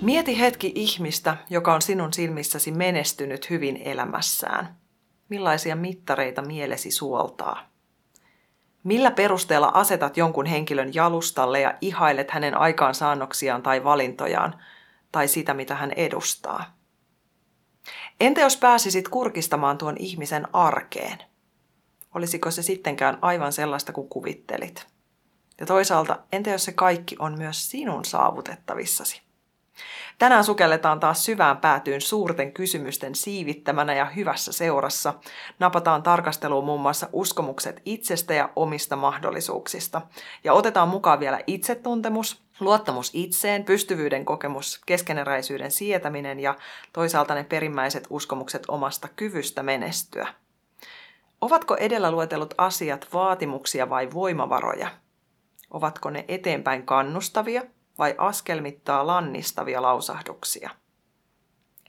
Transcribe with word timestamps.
Mieti 0.00 0.40
hetki 0.40 0.72
ihmistä, 0.74 1.36
joka 1.50 1.74
on 1.74 1.82
sinun 1.82 2.12
silmissäsi 2.12 2.72
menestynyt 2.72 3.50
hyvin 3.50 3.76
elämässään. 3.76 4.76
Millaisia 5.28 5.76
mittareita 5.76 6.42
mielesi 6.42 6.90
suoltaa? 6.90 7.70
Millä 8.84 9.10
perusteella 9.10 9.70
asetat 9.74 10.16
jonkun 10.16 10.46
henkilön 10.46 10.94
jalustalle 10.94 11.60
ja 11.60 11.74
ihailet 11.80 12.30
hänen 12.30 12.58
aikaansaannoksiaan 12.58 13.62
tai 13.62 13.84
valintojaan 13.84 14.62
tai 15.12 15.28
sitä, 15.28 15.54
mitä 15.54 15.74
hän 15.74 15.92
edustaa? 15.92 16.76
Entä 18.20 18.40
jos 18.40 18.56
pääsisit 18.56 19.08
kurkistamaan 19.08 19.78
tuon 19.78 19.96
ihmisen 19.98 20.54
arkeen? 20.54 21.18
Olisiko 22.14 22.50
se 22.50 22.62
sittenkään 22.62 23.18
aivan 23.22 23.52
sellaista 23.52 23.92
kuin 23.92 24.08
kuvittelit? 24.08 24.86
Ja 25.60 25.66
toisaalta, 25.66 26.18
entä 26.32 26.50
jos 26.50 26.64
se 26.64 26.72
kaikki 26.72 27.16
on 27.18 27.38
myös 27.38 27.70
sinun 27.70 28.04
saavutettavissasi? 28.04 29.29
Tänään 30.18 30.44
sukelletaan 30.44 31.00
taas 31.00 31.24
syvään 31.24 31.56
päätyyn 31.56 32.00
suurten 32.00 32.52
kysymysten 32.52 33.14
siivittämänä 33.14 33.94
ja 33.94 34.04
hyvässä 34.04 34.52
seurassa. 34.52 35.14
Napataan 35.58 36.02
tarkasteluun 36.02 36.64
muun 36.64 36.80
muassa 36.80 37.08
uskomukset 37.12 37.82
itsestä 37.84 38.34
ja 38.34 38.50
omista 38.56 38.96
mahdollisuuksista. 38.96 40.02
Ja 40.44 40.52
otetaan 40.52 40.88
mukaan 40.88 41.20
vielä 41.20 41.40
itsetuntemus, 41.46 42.42
luottamus 42.60 43.10
itseen, 43.12 43.64
pystyvyyden 43.64 44.24
kokemus, 44.24 44.80
keskeneräisyyden 44.86 45.70
sietäminen 45.70 46.40
ja 46.40 46.54
toisaalta 46.92 47.34
ne 47.34 47.44
perimmäiset 47.44 48.06
uskomukset 48.10 48.62
omasta 48.68 49.08
kyvystä 49.16 49.62
menestyä. 49.62 50.28
Ovatko 51.40 51.76
edellä 51.76 52.10
luetellut 52.10 52.54
asiat 52.58 53.08
vaatimuksia 53.12 53.90
vai 53.90 54.08
voimavaroja? 54.14 54.88
Ovatko 55.70 56.10
ne 56.10 56.24
eteenpäin 56.28 56.86
kannustavia 56.86 57.62
vai 58.00 58.14
askelmittaa 58.18 59.06
lannistavia 59.06 59.82
lausahduksia? 59.82 60.70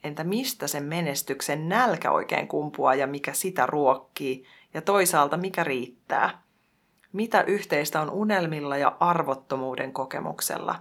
Entä 0.04 0.23
mistä 0.23 0.67
sen 0.67 0.84
menestyksen 0.84 1.70
nälkä 1.70 2.12
oikein 2.12 2.48
kumpuaa 2.48 2.95
ja 2.95 3.08
mikä 3.08 3.34
sitä 3.34 3.66
ruokkii 3.66 4.45
ja 4.73 4.82
toisaalta 4.82 5.38
mikä 5.38 5.64
riittää? 5.64 6.42
Mitä 7.14 7.42
yhteistä 7.42 8.02
on 8.02 8.09
unelmilla 8.09 8.78
ja 8.78 8.98
arvottomuuden 9.00 9.94
kokemuksella? 9.94 10.76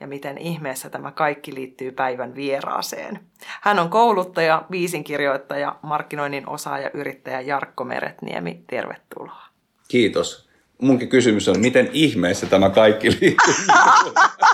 Ja 0.00 0.06
miten 0.06 0.38
ihmeessä 0.38 0.90
tämä 0.90 1.12
kaikki 1.12 1.54
liittyy 1.54 1.92
päivän 1.92 2.34
vieraaseen? 2.34 3.20
Hän 3.60 3.78
on 3.78 3.90
kouluttaja, 3.90 4.66
viisinkirjoittaja, 4.70 5.76
markkinoinnin 5.82 6.48
osaaja, 6.48 6.90
yrittäjä 6.94 7.40
Jarkko 7.40 7.84
Meretniemi. 7.84 8.64
Tervetuloa. 8.66 9.46
Kiitos 9.88 10.50
munkin 10.80 11.08
kysymys 11.08 11.48
on, 11.48 11.60
miten 11.60 11.90
ihmeessä 11.92 12.46
tämä 12.46 12.70
kaikki 12.70 13.10
liittyy? 13.10 13.54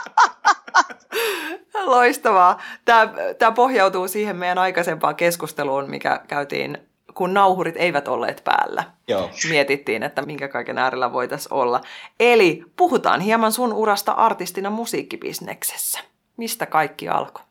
Loistavaa. 1.87 2.63
Tämä, 2.85 3.13
tämä 3.39 3.53
pohjautuu 3.53 4.09
siihen 4.09 4.37
meidän 4.37 4.59
aikaisempaan 4.59 5.17
keskusteluun, 5.17 5.91
mikä 5.91 6.21
käytiin, 6.29 6.79
kun 7.15 7.35
nauhurit 7.35 7.77
eivät 7.79 8.09
olleet 8.09 8.41
päällä. 8.45 8.85
Joo. 9.09 9.31
Mietittiin, 9.49 10.03
että 10.03 10.23
minkä 10.23 10.49
kaiken 10.49 10.79
äärellä 10.79 11.13
voitaisiin 11.13 11.53
olla. 11.53 11.81
Eli 12.21 12.65
puhutaan 12.77 13.21
hieman 13.21 13.53
sun 13.53 13.73
urasta 13.73 14.13
artistina 14.13 14.71
musiikkibisneksessä. 14.71 16.01
Mistä 16.37 16.67
kaikki 16.67 17.09
alkoi? 17.09 17.43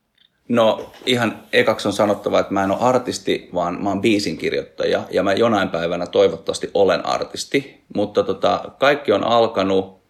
No 0.50 0.92
ihan 1.06 1.40
ekaksi 1.54 1.88
on 1.88 1.94
sanottava, 1.94 2.40
että 2.40 2.54
mä 2.54 2.64
en 2.64 2.72
ole 2.72 2.80
artisti, 2.82 3.50
vaan 3.54 3.84
mä 3.84 3.90
oon 3.90 4.02
biisinkirjoittaja 4.02 5.04
ja 5.12 5.24
mä 5.24 5.34
jonain 5.34 5.70
päivänä 5.70 6.08
toivottavasti 6.08 6.72
olen 6.74 7.06
artisti. 7.06 7.84
Mutta 7.96 8.24
tota, 8.24 8.72
kaikki 8.80 9.12
on 9.12 9.24
alkanut 9.24 10.02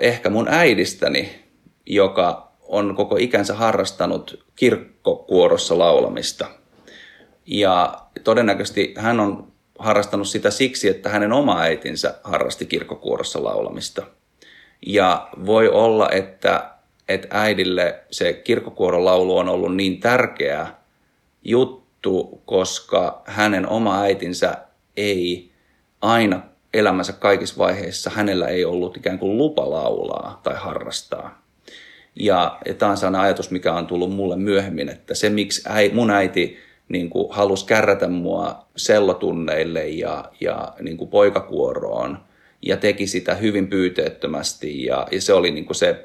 ehkä 0.00 0.30
mun 0.30 0.48
äidistäni, 0.48 1.44
joka 1.86 2.53
on 2.74 2.96
koko 2.96 3.16
ikänsä 3.16 3.54
harrastanut 3.54 4.44
kirkkokuorossa 4.56 5.78
laulamista. 5.78 6.46
Ja 7.46 7.98
todennäköisesti 8.24 8.94
hän 8.98 9.20
on 9.20 9.52
harrastanut 9.78 10.28
sitä 10.28 10.50
siksi, 10.50 10.88
että 10.88 11.08
hänen 11.08 11.32
oma 11.32 11.60
äitinsä 11.60 12.14
harrasti 12.24 12.66
kirkkokuorossa 12.66 13.44
laulamista. 13.44 14.02
Ja 14.86 15.28
voi 15.46 15.68
olla, 15.68 16.10
että 16.10 16.74
että 17.08 17.28
äidille 17.30 18.00
se 18.10 18.32
kirkkokuoron 18.32 19.04
laulu 19.04 19.36
on 19.36 19.48
ollut 19.48 19.76
niin 19.76 20.00
tärkeä 20.00 20.66
juttu, 21.44 22.42
koska 22.44 23.22
hänen 23.26 23.68
oma 23.68 24.00
äitinsä 24.00 24.56
ei 24.96 25.50
aina 26.00 26.40
elämänsä 26.74 27.12
kaikissa 27.12 27.58
vaiheissa, 27.58 28.10
hänellä 28.10 28.46
ei 28.46 28.64
ollut 28.64 28.96
ikään 28.96 29.18
kuin 29.18 29.38
lupa 29.38 29.70
laulaa 29.70 30.40
tai 30.42 30.54
harrastaa. 30.56 31.43
Ja, 32.20 32.58
ja 32.66 32.74
tämä 32.74 32.90
on 32.90 32.96
sellainen 32.96 33.20
ajatus, 33.20 33.50
mikä 33.50 33.72
on 33.72 33.86
tullut 33.86 34.14
mulle 34.14 34.36
myöhemmin, 34.36 34.88
että 34.88 35.14
se 35.14 35.30
miksi 35.30 35.62
äi, 35.68 35.90
mun 35.94 36.10
äiti 36.10 36.58
niin 36.88 37.10
kuin 37.10 37.26
halusi 37.30 37.66
kärrätä 37.66 38.08
mua 38.08 38.66
sellotunneille 38.76 39.88
ja, 39.88 40.24
ja 40.40 40.72
niin 40.80 40.96
kuin 40.96 41.10
poikakuoroon 41.10 42.18
ja 42.62 42.76
teki 42.76 43.06
sitä 43.06 43.34
hyvin 43.34 43.68
pyyteettömästi 43.68 44.84
ja, 44.84 45.06
ja 45.10 45.20
se 45.20 45.32
oli 45.32 45.50
niin 45.50 45.64
kuin 45.64 45.76
se 45.76 46.04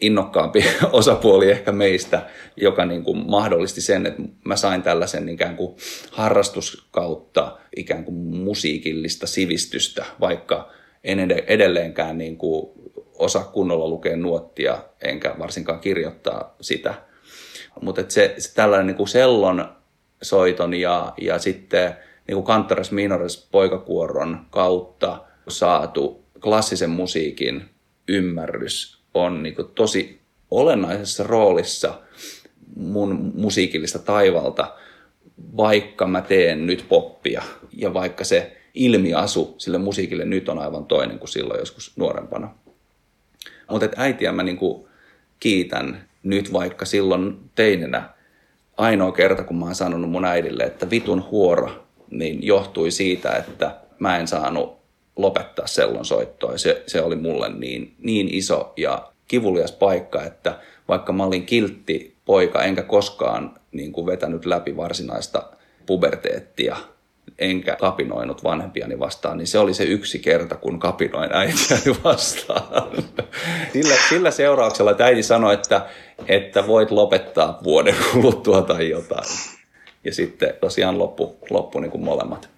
innokkaampi 0.00 0.64
osapuoli 0.92 1.50
ehkä 1.50 1.72
meistä, 1.72 2.26
joka 2.56 2.84
niin 2.84 3.02
kuin 3.02 3.30
mahdollisti 3.30 3.80
sen, 3.80 4.06
että 4.06 4.22
mä 4.44 4.56
sain 4.56 4.82
tällaisen 4.82 5.28
ikään 5.28 5.56
kuin 5.56 5.76
harrastuskautta 6.10 7.58
ikään 7.76 8.04
kuin 8.04 8.16
musiikillista 8.16 9.26
sivistystä, 9.26 10.04
vaikka 10.20 10.70
en 11.04 11.30
edelleenkään 11.46 12.18
niin 12.18 12.36
kuin 12.36 12.70
osaa 13.18 13.44
kunnolla 13.44 13.88
lukea 13.88 14.16
nuottia, 14.16 14.78
enkä 15.02 15.34
varsinkaan 15.38 15.80
kirjoittaa 15.80 16.56
sitä. 16.60 16.94
Mutta 17.80 18.04
se, 18.08 18.34
se 18.38 18.54
tällainen 18.54 18.86
niin 18.86 18.96
kuin 18.96 19.08
sellon 19.08 19.68
soiton 20.22 20.74
ja, 20.74 21.12
ja 21.20 21.38
sitten 21.38 21.96
niin 22.28 22.34
kuin 22.34 22.44
Kantaras 22.44 22.92
Minores 22.92 23.48
poikakuoron 23.52 24.46
kautta 24.50 25.24
saatu 25.48 26.24
klassisen 26.42 26.90
musiikin 26.90 27.70
ymmärrys 28.08 28.98
on 29.14 29.42
niin 29.42 29.54
kuin 29.54 29.68
tosi 29.74 30.20
olennaisessa 30.50 31.24
roolissa 31.24 32.00
mun 32.76 33.32
musiikillista 33.34 33.98
taivalta, 33.98 34.74
vaikka 35.56 36.06
mä 36.06 36.20
teen 36.20 36.66
nyt 36.66 36.84
poppia 36.88 37.42
ja 37.72 37.94
vaikka 37.94 38.24
se 38.24 38.56
ilmiasu 38.74 39.54
sille 39.58 39.78
musiikille 39.78 40.24
nyt 40.24 40.48
on 40.48 40.58
aivan 40.58 40.86
toinen 40.86 41.18
kuin 41.18 41.28
silloin 41.28 41.58
joskus 41.58 41.96
nuorempana. 41.96 42.54
Mutta 43.70 43.88
äitiä 43.96 44.32
mä 44.32 44.42
niinku 44.42 44.88
kiitän 45.40 46.08
nyt 46.22 46.52
vaikka 46.52 46.84
silloin 46.84 47.50
teinenä 47.54 48.10
ainoa 48.76 49.12
kerta, 49.12 49.44
kun 49.44 49.58
mä 49.58 49.64
oon 49.64 49.74
sanonut 49.74 50.10
mun 50.10 50.24
äidille, 50.24 50.62
että 50.64 50.90
vitun 50.90 51.24
huora, 51.30 51.70
niin 52.10 52.46
johtui 52.46 52.90
siitä, 52.90 53.32
että 53.32 53.76
mä 53.98 54.18
en 54.18 54.28
saanut 54.28 54.78
lopettaa 55.16 55.66
sellon 55.66 56.04
soittoa. 56.04 56.58
Se, 56.58 56.82
se 56.86 57.02
oli 57.02 57.16
mulle 57.16 57.48
niin, 57.48 57.94
niin 57.98 58.34
iso 58.34 58.72
ja 58.76 59.12
kivulias 59.28 59.72
paikka, 59.72 60.24
että 60.24 60.58
vaikka 60.88 61.12
mä 61.12 61.24
olin 61.24 61.46
kiltti 61.46 62.16
poika, 62.24 62.62
enkä 62.62 62.82
koskaan 62.82 63.54
niin 63.72 63.92
kuin 63.92 64.06
vetänyt 64.06 64.46
läpi 64.46 64.76
varsinaista 64.76 65.42
puberteettia, 65.86 66.76
enkä 67.38 67.76
kapinoinut 67.76 68.44
vanhempiani 68.44 68.98
vastaan, 68.98 69.38
niin 69.38 69.46
se 69.46 69.58
oli 69.58 69.74
se 69.74 69.84
yksi 69.84 70.18
kerta, 70.18 70.56
kun 70.56 70.78
kapinoin 70.78 71.32
äitiäni 71.32 71.96
vastaan. 72.04 73.04
Sillä, 73.72 73.94
sillä 74.08 74.30
seurauksella, 74.30 74.90
että 74.90 75.04
äiti 75.04 75.22
sanoi, 75.22 75.54
että, 75.54 75.86
että 76.28 76.66
voit 76.66 76.90
lopettaa 76.90 77.58
vuoden 77.64 77.94
kuluttua 78.12 78.62
tai 78.62 78.90
jotain. 78.90 79.28
Ja 80.04 80.14
sitten 80.14 80.54
tosiaan 80.60 80.98
loppu, 80.98 81.36
loppu 81.50 81.80
niin 81.80 81.90
kuin 81.90 82.04
molemmat. 82.04 82.48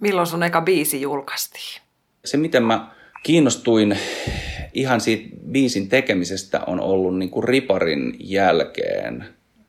Milloin 0.00 0.26
sun 0.26 0.42
eka 0.42 0.60
biisi 0.60 1.00
julkaistiin? 1.00 1.82
Se, 2.24 2.36
miten 2.36 2.62
mä 2.62 2.90
kiinnostuin 3.22 3.98
ihan 4.74 5.00
siitä 5.00 5.36
biisin 5.50 5.88
tekemisestä 5.88 6.60
on 6.66 6.80
ollut 6.80 7.18
niin 7.18 7.30
kuin 7.30 7.44
riparin 7.44 8.16
jälkeen. 8.20 9.24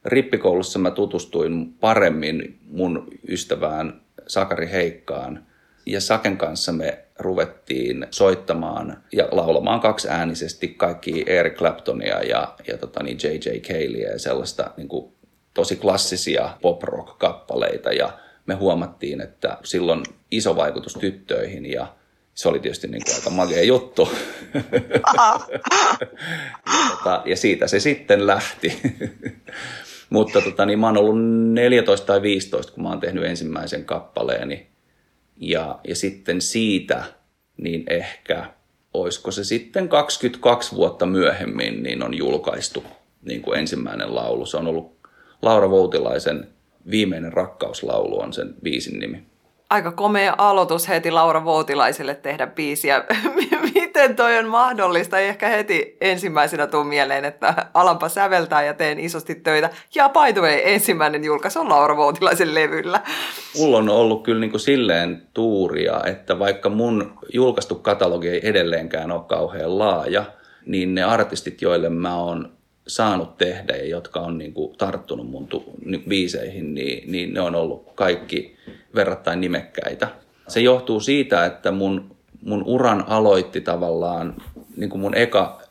Rippikoulussa 0.06 0.80
mä 0.80 0.92
tutustuin 0.92 1.74
paremmin 1.74 2.60
mun 2.72 3.08
ystävään 3.28 4.01
Sakari 4.27 4.72
Heikkaan. 4.72 5.45
Ja 5.86 6.01
Saken 6.01 6.38
kanssa 6.38 6.72
me 6.72 7.06
ruvettiin 7.19 8.07
soittamaan 8.12 9.04
ja 9.12 9.27
laulamaan 9.31 9.80
kaksi 9.80 10.10
äänisesti 10.10 10.68
kaikki 10.68 11.24
Eric 11.27 11.57
Claptonia 11.57 12.24
ja, 12.24 12.56
ja 12.68 12.77
tota 12.77 13.04
niin 13.04 13.18
J.J. 13.24 13.60
Caleä 13.60 14.12
ja 14.12 14.19
sellaista 14.19 14.72
niin 14.77 14.88
kuin 14.88 15.13
tosi 15.54 15.75
klassisia 15.75 16.57
pop-rock-kappaleita 16.62 17.92
ja 17.92 18.10
me 18.45 18.54
huomattiin, 18.54 19.22
että 19.22 19.57
silloin 19.63 20.04
iso 20.31 20.56
vaikutus 20.56 20.94
tyttöihin 20.94 21.66
ja 21.66 21.95
se 22.33 22.50
oli 22.50 22.60
tietysti 22.60 22.88
niin 22.88 23.04
kuin 23.06 23.16
aika 23.16 23.30
magea 23.30 23.63
juttu. 23.63 24.10
ja, 26.66 26.89
tota, 26.89 27.22
ja 27.25 27.38
siitä 27.38 27.68
se 27.68 27.80
sitten 27.80 28.27
lähti. 28.27 28.81
Mutta 30.15 30.41
tota, 30.41 30.65
niin 30.65 30.79
mä 30.79 30.88
oon 30.88 30.97
ollut 30.97 31.21
14 31.53 32.07
tai 32.07 32.21
15, 32.21 32.73
kun 32.73 32.83
mä 32.83 32.89
oon 32.89 33.00
tehnyt 33.00 33.25
ensimmäisen 33.25 33.85
kappaleeni. 33.85 34.67
Ja, 35.38 35.79
ja 35.88 35.95
sitten 35.95 36.41
siitä, 36.41 37.03
niin 37.57 37.83
ehkä, 37.88 38.45
olisiko 38.94 39.31
se 39.31 39.44
sitten 39.44 39.89
22 39.89 40.75
vuotta 40.75 41.06
myöhemmin, 41.06 41.83
niin 41.83 42.03
on 42.03 42.17
julkaistu 42.17 42.83
niin 43.21 43.41
kuin 43.41 43.59
ensimmäinen 43.59 44.15
laulu. 44.15 44.45
Se 44.45 44.57
on 44.57 44.67
ollut 44.67 44.95
Laura 45.41 45.69
Voutilaisen 45.69 46.47
Viimeinen 46.91 47.33
rakkauslaulu 47.33 48.19
on 48.19 48.33
sen 48.33 48.56
biisin 48.63 49.00
nimi. 49.00 49.23
Aika 49.75 49.92
komea 49.92 50.36
aloitus 50.38 50.89
heti 50.89 51.12
Laura 51.12 51.45
Voutilaiselle 51.45 52.16
tehdä 52.16 52.48
biisiä. 52.48 53.04
Miten 53.74 54.16
toi 54.16 54.38
on 54.38 54.48
mahdollista? 54.48 55.19
Ei 55.19 55.27
ehkä 55.27 55.50
heti 55.50 55.98
ensimmäisenä 56.01 56.68
tuu 56.68 56.83
mieleen, 56.83 57.25
että 57.25 57.66
alanpa 57.74 58.10
säveltää 58.10 58.63
ja 58.63 58.74
teen 58.74 59.00
isosti 59.00 59.36
töitä. 59.36 59.69
Ja 59.95 60.10
by 60.10 60.33
the 60.33 60.42
way, 60.42 60.60
ensimmäinen 60.63 61.24
julkaisu 61.24 61.60
on 61.60 61.69
Laura 61.69 61.98
Voutilaisen 61.98 62.56
levyllä. 62.56 63.01
Mulla 63.57 63.77
on 63.77 63.89
ollut 63.89 64.24
kyllä 64.24 64.39
niin 64.39 64.51
kuin 64.51 64.62
silleen 64.62 65.22
tuuria, 65.33 66.01
että 66.06 66.39
vaikka 66.39 66.69
mun 66.69 67.13
julkaistu 67.33 67.75
katalogi 67.75 68.30
ei 68.30 68.39
edelleenkään 68.44 69.12
ole 69.12 69.24
kauhean 69.27 69.80
laaja, 69.80 70.25
niin 70.66 70.95
ne 70.95 71.04
artistit, 71.04 71.62
joille 71.62 71.89
mä 71.89 72.18
oon 72.18 72.51
saanut 72.88 73.38
tehdä 73.38 73.75
ja 73.75 73.86
jotka 73.86 74.19
on 74.19 74.38
niin 74.38 74.54
kuin 74.54 74.77
tarttunut 74.77 75.27
mun 75.27 75.48
tu, 75.48 75.63
biiseihin, 76.10 76.74
niin, 76.74 77.12
niin 77.12 77.33
ne 77.33 77.42
on 77.42 77.56
ollut 77.56 77.92
kaikki 77.95 78.56
verrattain 78.95 79.42
nimekkäitä. 79.42 80.07
Se 80.47 80.59
johtuu 80.59 81.00
siitä, 81.00 81.45
että 81.45 81.71
mun, 81.71 82.15
mun 82.42 82.63
uran 82.65 83.03
aloitti 83.07 83.62
tavallaan, 83.62 84.36
niin 84.77 84.89
kuin 84.89 85.01
mun 85.01 85.15
eka 85.15 85.62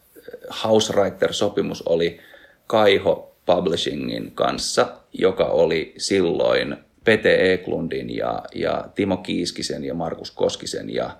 House 0.64 0.92
Writer-sopimus 0.92 1.82
oli 1.86 2.20
Kaiho 2.66 3.36
Publishingin 3.46 4.32
kanssa, 4.34 4.88
joka 5.12 5.44
oli 5.44 5.94
silloin 5.98 6.76
Pete 7.04 7.52
Eklundin 7.52 8.16
ja, 8.16 8.42
ja 8.54 8.84
Timo 8.94 9.16
Kiiskisen 9.16 9.84
ja 9.84 9.94
Markus 9.94 10.30
Koskisen 10.30 10.94
ja, 10.94 11.16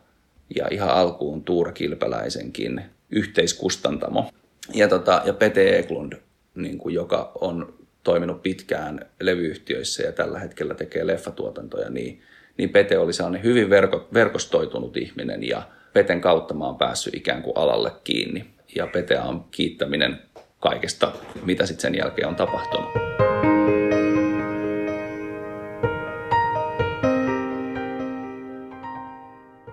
ja 0.57 0.69
ihan 0.71 0.91
alkuun 0.91 1.45
Tuura 1.45 1.73
Kilpeläisenkin 1.73 2.83
yhteiskustantamo. 3.11 4.31
Ja, 4.75 4.89
tota, 4.89 5.23
ja 5.25 5.33
Pete 5.33 5.79
Eklund, 5.79 6.13
niin 6.55 6.79
kuin, 6.79 6.95
joka 6.95 7.33
on 7.41 7.75
toiminut 8.05 8.43
pitkään 8.43 9.07
levyyhtiöissä 9.21 10.03
ja 10.03 10.13
tällä 10.13 10.39
hetkellä 10.39 10.75
tekee 10.75 11.07
leffatuotantoja, 11.07 11.91
niin, 11.91 12.23
niin 12.57 12.71
Pete 12.71 12.99
oli 12.99 13.13
sellainen 13.13 13.43
hyvin 13.43 13.71
verko, 13.71 14.09
verkostoitunut 14.15 14.97
ihminen 14.97 15.45
ja 15.49 15.63
Peten 15.93 16.21
kautta 16.21 16.55
mä 16.55 16.65
oon 16.65 16.79
päässyt 16.79 17.15
ikään 17.15 17.43
kuin 17.43 17.57
alalle 17.57 17.93
kiinni. 18.05 18.47
Ja 18.77 18.87
Pete 18.87 19.21
on 19.21 19.45
kiittäminen 19.51 20.19
kaikesta, 20.61 21.13
mitä 21.45 21.67
sitten 21.67 21.83
sen 21.83 21.99
jälkeen 21.99 22.29
on 22.29 22.37
tapahtunut. 22.37 22.91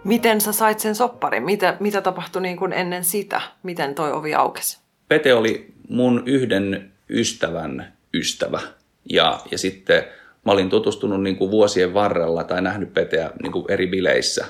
Miten 0.03 0.41
sä 0.41 0.51
sait 0.51 0.79
sen 0.79 0.95
sopparin? 0.95 1.43
Mitä, 1.43 1.77
mitä 1.79 2.01
tapahtui 2.01 2.41
niin 2.41 2.57
kuin 2.57 2.73
ennen 2.73 3.03
sitä? 3.03 3.41
Miten 3.63 3.95
toi 3.95 4.11
ovi 4.11 4.33
aukesi? 4.33 4.79
Pete 5.07 5.33
oli 5.33 5.73
mun 5.89 6.23
yhden 6.25 6.91
ystävän 7.09 7.93
ystävä. 8.13 8.61
Ja, 9.09 9.39
ja 9.51 9.57
sitten 9.57 10.03
mä 10.45 10.51
olin 10.51 10.69
tutustunut 10.69 11.23
niin 11.23 11.35
kuin 11.35 11.51
vuosien 11.51 11.93
varrella 11.93 12.43
tai 12.43 12.61
nähnyt 12.61 12.93
Peteä 12.93 13.31
niin 13.41 13.51
kuin 13.51 13.65
eri 13.67 13.87
bileissä. 13.87 14.45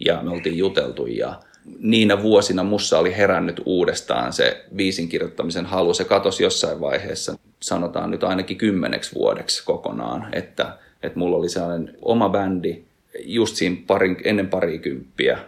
Ja 0.00 0.22
me 0.22 0.30
oltiin 0.30 0.58
juteltu 0.58 1.06
ja 1.06 1.40
niinä 1.78 2.22
vuosina 2.22 2.62
mussa 2.64 2.98
oli 2.98 3.16
herännyt 3.16 3.60
uudestaan 3.64 4.32
se 4.32 4.64
viisin 4.76 5.08
kirjoittamisen 5.08 5.66
halu. 5.66 5.94
Se 5.94 6.04
katosi 6.04 6.42
jossain 6.42 6.80
vaiheessa, 6.80 7.38
sanotaan 7.60 8.10
nyt 8.10 8.24
ainakin 8.24 8.56
kymmeneksi 8.56 9.14
vuodeksi 9.14 9.64
kokonaan, 9.64 10.34
että, 10.34 10.78
että 11.02 11.18
mulla 11.18 11.36
oli 11.36 11.48
sellainen 11.48 11.96
oma 12.02 12.28
bändi 12.28 12.82
just 13.20 13.56
siinä 13.56 13.76
parin, 13.86 14.16
ennen 14.24 14.48
parikymppiä. 14.48 15.38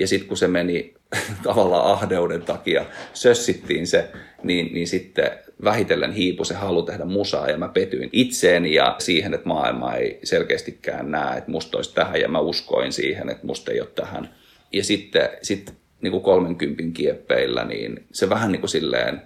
Ja 0.00 0.06
sitten 0.06 0.28
kun 0.28 0.36
se 0.36 0.48
meni 0.48 0.94
tavallaan 1.42 1.92
ahdeuden 1.92 2.42
takia 2.42 2.84
sössittiin 3.12 3.86
se, 3.86 4.10
niin, 4.42 4.74
niin 4.74 4.88
sitten 4.88 5.30
vähitellen 5.64 6.12
hiipui 6.12 6.46
se 6.46 6.54
halu 6.54 6.82
tehdä 6.82 7.04
musaa 7.04 7.50
ja 7.50 7.58
mä 7.58 7.68
petyin 7.68 8.10
itseeni 8.12 8.74
ja 8.74 8.96
siihen, 8.98 9.34
että 9.34 9.48
maailma 9.48 9.94
ei 9.94 10.18
selkeästikään 10.24 11.10
näe, 11.10 11.38
että 11.38 11.50
musta 11.50 11.78
olisi 11.78 11.94
tähän 11.94 12.20
ja 12.20 12.28
mä 12.28 12.38
uskoin 12.38 12.92
siihen, 12.92 13.30
että 13.30 13.46
musta 13.46 13.72
ei 13.72 13.80
ole 13.80 13.88
tähän. 13.94 14.34
Ja 14.72 14.84
sitten 14.84 15.28
sit, 15.42 15.74
niin 16.00 16.10
kuin 16.10 16.22
30 16.22 16.82
kieppeillä, 16.94 17.64
niin 17.64 18.06
se 18.12 18.28
vähän 18.28 18.52
niin 18.52 18.60
kuin 18.60 18.70
silleen 18.70 19.22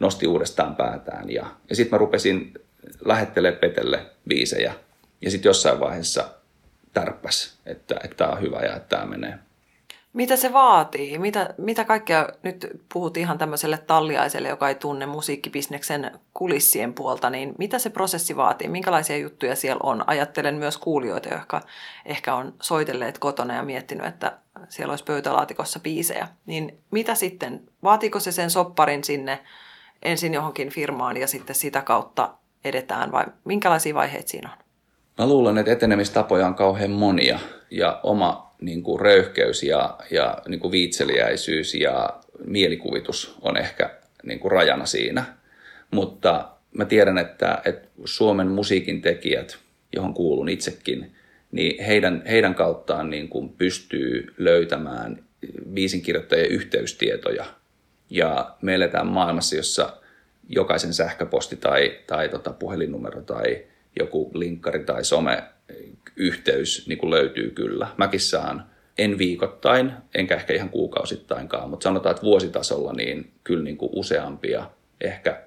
nosti 0.00 0.26
uudestaan 0.26 0.76
päätään 0.76 1.30
ja, 1.30 1.46
ja 1.70 1.76
sitten 1.76 1.94
mä 1.94 1.98
rupesin 1.98 2.54
lähettelee 3.04 3.52
Petelle 3.52 4.06
biisejä 4.28 4.74
ja 5.20 5.30
sitten 5.30 5.50
jossain 5.50 5.80
vaiheessa 5.80 6.28
tärppäs, 6.92 7.58
että, 7.66 7.94
että 8.04 8.16
tämä 8.16 8.30
on 8.30 8.40
hyvä 8.40 8.60
ja 8.60 8.76
että 8.76 8.96
tämä 8.96 9.06
menee. 9.06 9.38
Mitä 10.12 10.36
se 10.36 10.52
vaatii? 10.52 11.18
Mitä, 11.18 11.54
mitä 11.58 11.84
kaikkea, 11.84 12.28
nyt 12.42 12.66
puhut 12.92 13.16
ihan 13.16 13.38
tämmöiselle 13.38 13.78
talliaiselle, 13.78 14.48
joka 14.48 14.68
ei 14.68 14.74
tunne 14.74 15.06
musiikkibisneksen 15.06 16.20
kulissien 16.34 16.94
puolta, 16.94 17.30
niin 17.30 17.54
mitä 17.58 17.78
se 17.78 17.90
prosessi 17.90 18.36
vaatii? 18.36 18.68
Minkälaisia 18.68 19.16
juttuja 19.16 19.56
siellä 19.56 19.80
on? 19.82 20.04
Ajattelen 20.06 20.54
myös 20.54 20.78
kuulijoita, 20.78 21.28
jotka 21.28 21.60
ehkä 22.04 22.34
on 22.34 22.54
soitelleet 22.62 23.18
kotona 23.18 23.54
ja 23.54 23.62
miettinyt, 23.62 24.06
että 24.06 24.38
siellä 24.68 24.92
olisi 24.92 25.04
pöytälaatikossa 25.04 25.80
biisejä. 25.80 26.28
Niin 26.46 26.78
mitä 26.90 27.14
sitten? 27.14 27.62
Vaatiiko 27.82 28.20
se 28.20 28.32
sen 28.32 28.50
sopparin 28.50 29.04
sinne 29.04 29.38
ensin 30.02 30.34
johonkin 30.34 30.70
firmaan 30.70 31.16
ja 31.16 31.26
sitten 31.26 31.56
sitä 31.56 31.82
kautta 31.82 32.34
edetään 32.64 33.12
vai 33.12 33.24
minkälaisia 33.44 33.94
vaiheita 33.94 34.28
siinä 34.28 34.50
on? 34.52 34.58
Mä 35.18 35.26
luulen, 35.26 35.58
että 35.58 35.72
etenemistapoja 35.72 36.46
on 36.46 36.54
kauhean 36.54 36.90
monia 36.90 37.38
ja 37.70 38.00
oma 38.02 38.47
niin 38.60 38.82
kuin 38.82 39.00
röyhkeys 39.00 39.62
ja, 39.62 39.98
ja 40.10 40.38
niin 40.48 40.60
kuin 40.60 40.72
viitseliäisyys 40.72 41.74
ja 41.74 42.20
mielikuvitus 42.44 43.38
on 43.42 43.56
ehkä 43.56 43.90
niin 44.22 44.40
kuin 44.40 44.52
rajana 44.52 44.86
siinä. 44.86 45.24
Mutta 45.90 46.48
mä 46.72 46.84
tiedän, 46.84 47.18
että, 47.18 47.62
että 47.64 47.88
Suomen 48.04 48.48
musiikin 48.48 49.02
tekijät, 49.02 49.58
johon 49.96 50.14
kuulun 50.14 50.48
itsekin, 50.48 51.12
niin 51.52 51.84
heidän, 51.84 52.22
heidän 52.28 52.54
kauttaan 52.54 53.10
niin 53.10 53.28
kuin 53.28 53.48
pystyy 53.48 54.34
löytämään 54.38 55.24
biisinkirjoittajien 55.72 56.50
yhteystietoja. 56.50 57.44
Ja 58.10 58.56
me 58.62 58.74
eletään 58.74 59.06
maailmassa, 59.06 59.56
jossa 59.56 59.96
jokaisen 60.48 60.94
sähköposti 60.94 61.56
tai, 61.56 61.98
tai 62.06 62.28
tota 62.28 62.52
puhelinnumero 62.52 63.22
tai 63.22 63.64
joku 63.98 64.30
linkkari 64.34 64.84
tai 64.84 65.04
some 65.04 65.42
yhteys 66.18 66.86
niin 66.88 66.98
kuin 66.98 67.10
löytyy 67.10 67.50
kyllä. 67.50 67.88
Mäkin 67.96 68.20
saan 68.20 68.64
en 68.98 69.18
viikoittain, 69.18 69.92
enkä 70.14 70.34
ehkä 70.34 70.54
ihan 70.54 70.70
kuukausittainkaan, 70.70 71.70
mutta 71.70 71.84
sanotaan, 71.84 72.10
että 72.10 72.22
vuositasolla 72.22 72.92
niin 72.92 73.32
kyllä 73.44 73.64
niin 73.64 73.76
kuin 73.76 73.90
useampia, 73.94 74.70
ehkä 75.00 75.42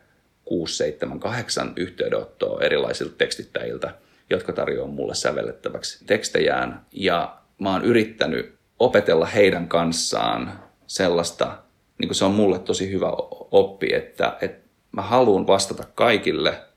6, 0.46 0.78
7, 0.78 1.20
8 1.20 1.74
yhteydenottoa 1.76 2.62
erilaisilta 2.62 3.16
tekstittäjiltä, 3.18 3.96
jotka 4.30 4.54
tarjoavat 4.54 4.96
mulle 4.96 5.16
sävellettäväksi 5.16 6.06
tekstejään. 6.06 6.86
Ja 6.92 7.38
mä 7.60 7.72
oon 7.72 7.86
yrittänyt 7.86 8.56
opetella 8.80 9.26
heidän 9.26 9.68
kanssaan 9.68 10.60
sellaista, 10.88 11.58
niin 11.98 12.08
kuin 12.08 12.16
se 12.16 12.26
on 12.26 12.32
mulle 12.32 12.60
tosi 12.60 12.92
hyvä 12.92 13.10
oppi, 13.52 13.94
että, 13.94 14.38
että 14.42 14.68
mä 14.92 15.02
haluan 15.02 15.48
vastata 15.48 15.84
kaikille– 15.96 16.54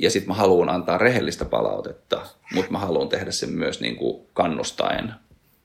ja 0.00 0.10
sitten 0.10 0.28
mä 0.28 0.34
haluan 0.34 0.68
antaa 0.68 0.98
rehellistä 0.98 1.44
palautetta, 1.44 2.26
mutta 2.54 2.72
mä 2.72 2.78
haluan 2.78 3.08
tehdä 3.08 3.30
sen 3.30 3.50
myös 3.50 3.80
niin 3.80 3.96
kuin 3.96 4.26
kannustaen. 4.34 5.12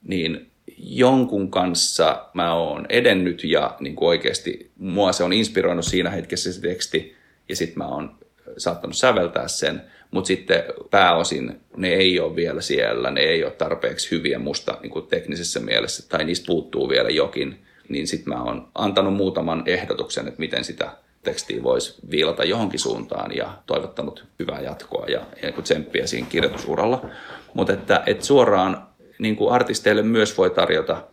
Niin 0.03 0.51
jonkun 0.77 1.51
kanssa 1.51 2.25
mä 2.33 2.53
oon 2.53 2.85
edennyt 2.89 3.43
ja 3.43 3.75
niin 3.79 3.95
kuin 3.95 4.07
oikeasti 4.07 4.71
mua 4.77 5.11
se 5.11 5.23
on 5.23 5.33
inspiroinut 5.33 5.85
siinä 5.85 6.09
hetkessä 6.09 6.53
se 6.53 6.61
teksti 6.61 7.15
ja 7.49 7.55
sitten 7.55 7.77
mä 7.77 7.87
oon 7.87 8.15
saattanut 8.57 8.97
säveltää 8.97 9.47
sen, 9.47 9.81
mutta 10.11 10.27
sitten 10.27 10.63
pääosin 10.91 11.61
ne 11.77 11.87
ei 11.87 12.19
ole 12.19 12.35
vielä 12.35 12.61
siellä, 12.61 13.11
ne 13.11 13.21
ei 13.21 13.43
ole 13.43 13.51
tarpeeksi 13.51 14.11
hyviä 14.11 14.39
musta 14.39 14.77
niin 14.81 14.91
kuin 14.91 15.07
teknisessä 15.07 15.59
mielessä 15.59 16.09
tai 16.09 16.25
niistä 16.25 16.47
puuttuu 16.47 16.89
vielä 16.89 17.09
jokin, 17.09 17.65
niin 17.89 18.07
sitten 18.07 18.33
mä 18.33 18.43
oon 18.43 18.67
antanut 18.75 19.13
muutaman 19.13 19.63
ehdotuksen, 19.65 20.27
että 20.27 20.39
miten 20.39 20.63
sitä 20.63 20.91
tekstiä 21.23 21.63
voisi 21.63 21.95
viilata 22.11 22.43
johonkin 22.43 22.79
suuntaan 22.79 23.35
ja 23.35 23.53
toivottanut 23.65 24.25
hyvää 24.39 24.61
jatkoa 24.61 25.05
ja, 25.05 25.21
ja 25.43 25.51
tsemppiä 25.61 26.07
siinä 26.07 26.27
kirjoitusuralla. 26.29 27.05
Mutta 27.53 27.73
että, 27.73 28.03
että 28.05 28.25
suoraan 28.25 28.87
niin 29.19 29.35
kuin 29.35 29.53
artisteille 29.53 30.01
myös 30.01 30.37
voi 30.37 30.49
tarjota, 30.49 31.03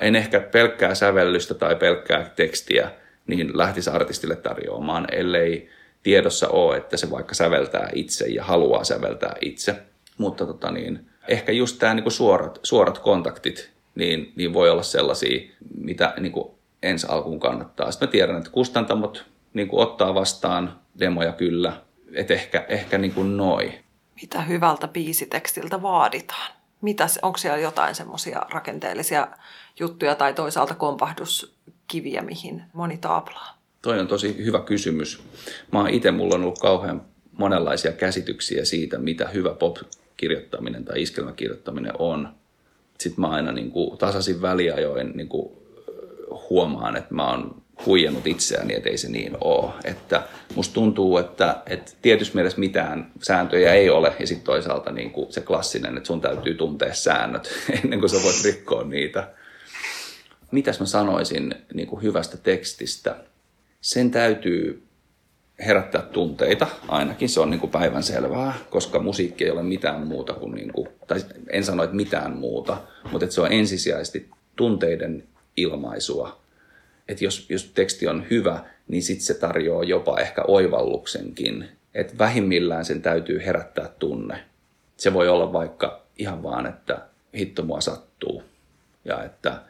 en 0.00 0.16
ehkä 0.16 0.40
pelkkää 0.40 0.94
sävellystä 0.94 1.54
tai 1.54 1.76
pelkkää 1.76 2.30
tekstiä, 2.36 2.90
niin 3.26 3.58
lähtisi 3.58 3.90
artistille 3.90 4.36
tarjoamaan, 4.36 5.06
ellei 5.12 5.68
tiedossa 6.02 6.48
ole, 6.48 6.76
että 6.76 6.96
se 6.96 7.10
vaikka 7.10 7.34
säveltää 7.34 7.90
itse 7.94 8.26
ja 8.26 8.44
haluaa 8.44 8.84
säveltää 8.84 9.36
itse. 9.40 9.76
Mutta 10.18 10.46
tota 10.46 10.70
niin, 10.70 11.06
ehkä 11.28 11.52
just 11.52 11.78
tämä 11.78 11.94
niin 11.94 12.10
suorat, 12.10 12.60
suorat 12.62 12.98
kontaktit 12.98 13.70
niin, 13.94 14.32
niin 14.36 14.52
voi 14.52 14.70
olla 14.70 14.82
sellaisia, 14.82 15.50
mitä 15.78 16.14
niin 16.20 16.32
kuin 16.32 16.50
ensi 16.82 17.06
alkuun 17.10 17.40
kannattaa. 17.40 17.90
Sitten 17.90 18.08
mä 18.08 18.12
tiedän, 18.12 18.38
että 18.38 18.50
kustantamot 18.50 19.26
niin 19.54 19.68
kuin 19.68 19.82
ottaa 19.82 20.14
vastaan 20.14 20.80
demoja 20.98 21.32
kyllä, 21.32 21.72
että 22.12 22.34
ehkä, 22.34 22.64
ehkä 22.68 22.98
niin 22.98 23.14
kuin 23.14 23.36
noi. 23.36 23.72
Mitä 24.22 24.42
hyvältä 24.42 24.88
biisitekstiltä 24.88 25.82
vaaditaan? 25.82 26.52
Mitä, 26.80 27.06
onko 27.22 27.38
siellä 27.38 27.58
jotain 27.58 27.94
semmoisia 27.94 28.42
rakenteellisia 28.50 29.28
juttuja 29.80 30.14
tai 30.14 30.34
toisaalta 30.34 30.74
kompahduskiviä, 30.74 32.22
mihin 32.22 32.62
moni 32.72 32.98
taaplaa? 32.98 33.58
Toi 33.82 34.00
on 34.00 34.06
tosi 34.06 34.44
hyvä 34.44 34.60
kysymys. 34.60 35.22
Mä 35.72 35.78
oon 35.78 35.90
itse, 35.90 36.10
mulla 36.10 36.34
on 36.34 36.42
ollut 36.42 36.58
kauhean 36.58 37.02
monenlaisia 37.32 37.92
käsityksiä 37.92 38.64
siitä, 38.64 38.98
mitä 38.98 39.28
hyvä 39.28 39.54
pop-kirjoittaminen 39.54 40.84
tai 40.84 41.02
iskelmäkirjoittaminen 41.02 41.92
on. 41.98 42.34
Sitten 42.98 43.20
mä 43.20 43.28
aina 43.28 43.52
niin 43.52 43.70
kuin 43.70 43.98
tasaisin 43.98 44.42
väliajoin 44.42 45.12
niin 45.14 45.28
kuin 45.28 45.59
huomaan, 46.50 46.96
että 46.96 47.14
mä 47.14 47.30
oon 47.30 47.62
huijannut 47.86 48.26
itseäni, 48.26 48.74
että 48.74 48.88
ei 48.88 48.98
se 48.98 49.08
niin 49.08 49.36
ole. 49.40 49.72
Että 49.84 50.22
musta 50.54 50.74
tuntuu, 50.74 51.18
että, 51.18 51.62
että 51.66 51.92
tietyssä 52.02 52.34
mielessä 52.34 52.60
mitään 52.60 53.12
sääntöjä 53.22 53.74
ei 53.74 53.90
ole, 53.90 54.12
ja 54.20 54.26
sitten 54.26 54.44
toisaalta 54.44 54.92
niin 54.92 55.10
kuin 55.10 55.32
se 55.32 55.40
klassinen, 55.40 55.96
että 55.96 56.06
sun 56.06 56.20
täytyy 56.20 56.54
tuntea 56.54 56.94
säännöt 56.94 57.52
ennen 57.84 58.00
kuin 58.00 58.10
sä 58.10 58.22
voit 58.22 58.44
rikkoa 58.44 58.84
niitä. 58.84 59.28
Mitäs 60.50 60.80
mä 60.80 60.86
sanoisin 60.86 61.54
niin 61.74 61.88
kuin 61.88 62.02
hyvästä 62.02 62.36
tekstistä? 62.36 63.16
Sen 63.80 64.10
täytyy 64.10 64.82
herättää 65.66 66.02
tunteita, 66.02 66.66
ainakin 66.88 67.28
se 67.28 67.40
on 67.40 67.50
niin 67.50 67.60
kuin 67.60 67.70
päivänselvää, 67.70 68.54
koska 68.70 68.98
musiikki 68.98 69.44
ei 69.44 69.50
ole 69.50 69.62
mitään 69.62 70.06
muuta 70.06 70.32
kuin, 70.32 70.54
niin 70.54 70.72
kuin 70.72 70.88
tai 71.06 71.20
en 71.50 71.64
sano, 71.64 71.82
että 71.82 71.96
mitään 71.96 72.36
muuta, 72.36 72.76
mutta 73.12 73.24
että 73.24 73.34
se 73.34 73.40
on 73.40 73.52
ensisijaisesti 73.52 74.30
tunteiden 74.56 75.24
ilmaisua. 75.56 76.40
Että 77.08 77.24
jos, 77.24 77.46
jos 77.50 77.64
teksti 77.74 78.08
on 78.08 78.24
hyvä, 78.30 78.64
niin 78.88 79.02
sitten 79.02 79.26
se 79.26 79.34
tarjoaa 79.34 79.84
jopa 79.84 80.18
ehkä 80.18 80.42
oivalluksenkin. 80.48 81.68
Että 81.94 82.18
vähimmillään 82.18 82.84
sen 82.84 83.02
täytyy 83.02 83.42
herättää 83.46 83.88
tunne. 83.98 84.40
Se 84.96 85.12
voi 85.12 85.28
olla 85.28 85.52
vaikka 85.52 86.02
ihan 86.18 86.42
vaan, 86.42 86.66
että 86.66 87.00
hitto 87.38 87.62
mua 87.62 87.80
sattuu. 87.80 88.42
Ja 89.04 89.24
että 89.24 89.62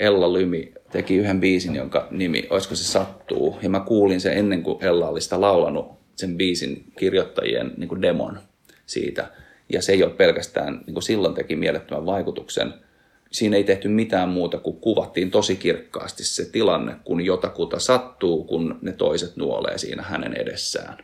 Ella 0.00 0.32
Lymi 0.32 0.72
teki 0.92 1.16
yhden 1.16 1.40
biisin, 1.40 1.76
jonka 1.76 2.08
nimi, 2.10 2.46
olisiko 2.50 2.74
se 2.74 2.84
sattuu. 2.84 3.58
Ja 3.62 3.68
mä 3.68 3.80
kuulin 3.80 4.20
sen 4.20 4.32
ennen 4.32 4.62
kuin 4.62 4.84
Ella 4.84 5.08
oli 5.08 5.20
sitä 5.20 5.40
laulanut 5.40 5.98
sen 6.16 6.36
biisin 6.36 6.84
kirjoittajien 6.98 7.72
niin 7.76 7.88
kuin 7.88 8.02
demon 8.02 8.40
siitä. 8.86 9.30
Ja 9.72 9.82
se 9.82 9.92
ei 9.92 10.02
ole 10.02 10.12
pelkästään, 10.12 10.80
niin 10.86 10.94
kuin 10.94 11.02
silloin 11.02 11.34
teki 11.34 11.56
mielettömän 11.56 12.06
vaikutuksen– 12.06 12.74
siinä 13.30 13.56
ei 13.56 13.64
tehty 13.64 13.88
mitään 13.88 14.28
muuta 14.28 14.58
kuin 14.58 14.76
kuvattiin 14.76 15.30
tosi 15.30 15.56
kirkkaasti 15.56 16.24
se 16.24 16.44
tilanne, 16.44 16.96
kun 17.04 17.20
jotakuta 17.20 17.78
sattuu, 17.78 18.44
kun 18.44 18.78
ne 18.82 18.92
toiset 18.92 19.36
nuolee 19.36 19.78
siinä 19.78 20.02
hänen 20.02 20.34
edessään. 20.34 20.98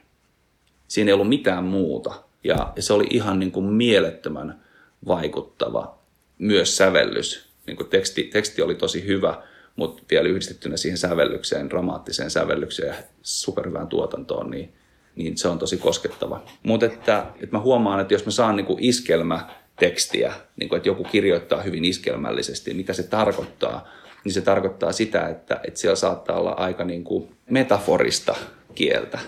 Siinä 0.89 1.09
ei 1.09 1.13
ollut 1.13 1.29
mitään 1.29 1.65
muuta. 1.65 2.15
Ja, 2.45 2.73
se 2.79 2.93
oli 2.93 3.07
ihan 3.11 3.39
niin 3.39 3.53
kuin 3.53 3.65
mielettömän 3.65 4.61
vaikuttava 5.07 5.99
myös 6.39 6.77
sävellys. 6.77 7.49
Niin 7.67 7.77
kuin 7.77 7.89
teksti, 7.89 8.23
teksti 8.23 8.63
oli 8.63 8.75
tosi 8.75 9.07
hyvä, 9.07 9.43
mutta 9.77 10.03
vielä 10.11 10.29
yhdistettynä 10.29 10.77
siihen 10.77 10.99
sävellykseen, 10.99 11.71
dramaattiseen 11.71 12.31
sävellykseen 12.31 12.89
ja 12.89 12.95
superhyvään 13.23 13.89
tuotantoon, 13.89 14.51
niin, 14.51 14.73
niin 15.17 15.39
se 15.39 15.49
on 15.49 15.59
tosi 15.59 15.77
koskettava. 15.77 16.45
Mutta 16.63 16.87
että, 16.87 17.27
että 17.35 17.57
mä 17.57 17.61
huomaan, 17.61 18.01
että 18.01 18.15
jos 18.15 18.25
mä 18.25 18.31
saan 18.31 18.57
niin 18.57 18.67
kuin 18.67 18.85
iskelmä 18.85 19.49
tekstiä, 19.79 20.33
niin 20.57 20.69
kuin, 20.69 20.77
että 20.77 20.89
joku 20.89 21.05
kirjoittaa 21.05 21.63
hyvin 21.63 21.85
iskelmällisesti, 21.85 22.75
mitä 22.75 22.93
se 22.93 23.03
tarkoittaa, 23.03 23.89
niin 24.25 24.33
se 24.33 24.41
tarkoittaa 24.41 24.93
sitä, 24.93 25.29
että, 25.29 25.61
että 25.65 25.81
siellä 25.81 25.97
saattaa 25.97 26.39
olla 26.39 26.51
aika 26.51 26.85
niin 26.85 27.05
kuin 27.05 27.29
metaforista 27.51 28.35
kieltä. 28.75 29.19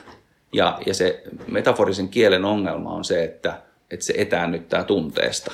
Ja, 0.52 0.78
ja 0.86 0.94
se 0.94 1.22
metaforisen 1.48 2.08
kielen 2.08 2.44
ongelma 2.44 2.90
on 2.90 3.04
se, 3.04 3.24
että, 3.24 3.62
että 3.90 4.06
se 4.06 4.14
etäännyttää 4.16 4.84
tunteesta. 4.84 5.52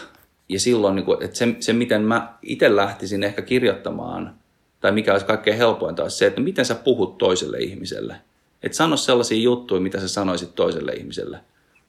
Ja 0.48 0.60
silloin, 0.60 0.96
niin 0.96 1.04
kuin, 1.04 1.22
että 1.22 1.38
se, 1.38 1.48
se, 1.60 1.72
miten 1.72 2.02
mä 2.02 2.34
itse 2.42 2.76
lähtisin 2.76 3.22
ehkä 3.22 3.42
kirjoittamaan, 3.42 4.34
tai 4.80 4.92
mikä 4.92 5.12
olisi 5.12 5.26
kaikkein 5.26 5.56
helpointa, 5.56 6.02
olisi 6.02 6.16
se, 6.16 6.26
että 6.26 6.40
miten 6.40 6.64
sä 6.64 6.74
puhut 6.74 7.18
toiselle 7.18 7.58
ihmiselle. 7.58 8.16
Että 8.62 8.76
sano 8.76 8.96
sellaisia 8.96 9.42
juttuja, 9.42 9.80
mitä 9.80 10.00
sä 10.00 10.08
sanoisit 10.08 10.54
toiselle 10.54 10.92
ihmiselle. 10.92 11.38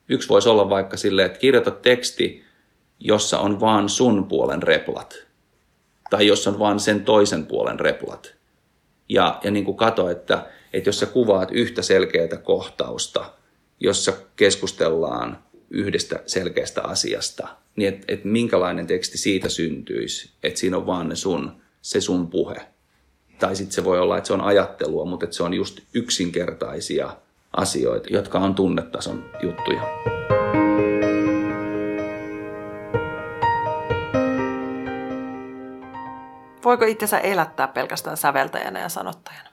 Yksi 0.10 0.30
voisi 0.30 0.50
olla 0.50 0.70
vaikka 0.70 0.98
silleen, 0.98 1.26
että 1.26 1.40
kirjoita 1.40 1.72
teksti, 1.72 2.43
jossa 3.04 3.40
on 3.40 3.60
vaan 3.60 3.90
sun 3.90 4.24
puolen 4.28 4.64
replat. 4.64 5.16
Tai 6.10 6.28
jos 6.28 6.48
on 6.48 6.60
vaan 6.60 6.80
sen 6.80 7.06
toisen 7.06 7.46
puolen 7.46 7.80
replat. 7.80 8.36
Ja, 9.10 9.40
ja 9.44 9.52
niin 9.52 9.66
kuin 9.66 9.78
kato, 9.78 10.10
että, 10.10 10.46
että 10.74 10.90
jos 10.90 11.00
sä 11.00 11.06
kuvaat 11.06 11.52
yhtä 11.52 11.82
selkeää 11.82 12.38
kohtausta, 12.44 13.34
jossa 13.80 14.14
keskustellaan 14.36 15.44
yhdestä 15.70 16.20
selkeästä 16.26 16.82
asiasta, 16.82 17.48
niin 17.76 17.94
että 17.94 18.06
et 18.08 18.26
minkälainen 18.26 18.88
teksti 18.88 19.18
siitä 19.18 19.50
syntyisi, 19.50 20.32
että 20.44 20.60
siinä 20.60 20.78
on 20.78 20.86
vaan 20.86 21.10
ne 21.10 21.16
sun, 21.16 21.52
se 21.82 22.02
sun 22.02 22.28
puhe. 22.28 22.56
Tai 23.40 23.56
sitten 23.56 23.76
se 23.76 23.84
voi 23.84 24.00
olla, 24.00 24.18
että 24.18 24.28
se 24.28 24.34
on 24.34 24.42
ajattelua, 24.42 25.06
mutta 25.06 25.24
että 25.24 25.36
se 25.36 25.44
on 25.44 25.54
just 25.54 25.80
yksinkertaisia 25.94 27.18
asioita, 27.58 28.08
jotka 28.12 28.40
on 28.40 28.56
tunnetason 28.56 29.30
juttuja. 29.42 29.82
Voiko 36.74 36.86
itsensä 36.86 37.20
elättää 37.20 37.68
pelkästään 37.68 38.18
säveltäjänä 38.18 38.80
ja 38.80 38.90
sanottajana? 38.90 39.50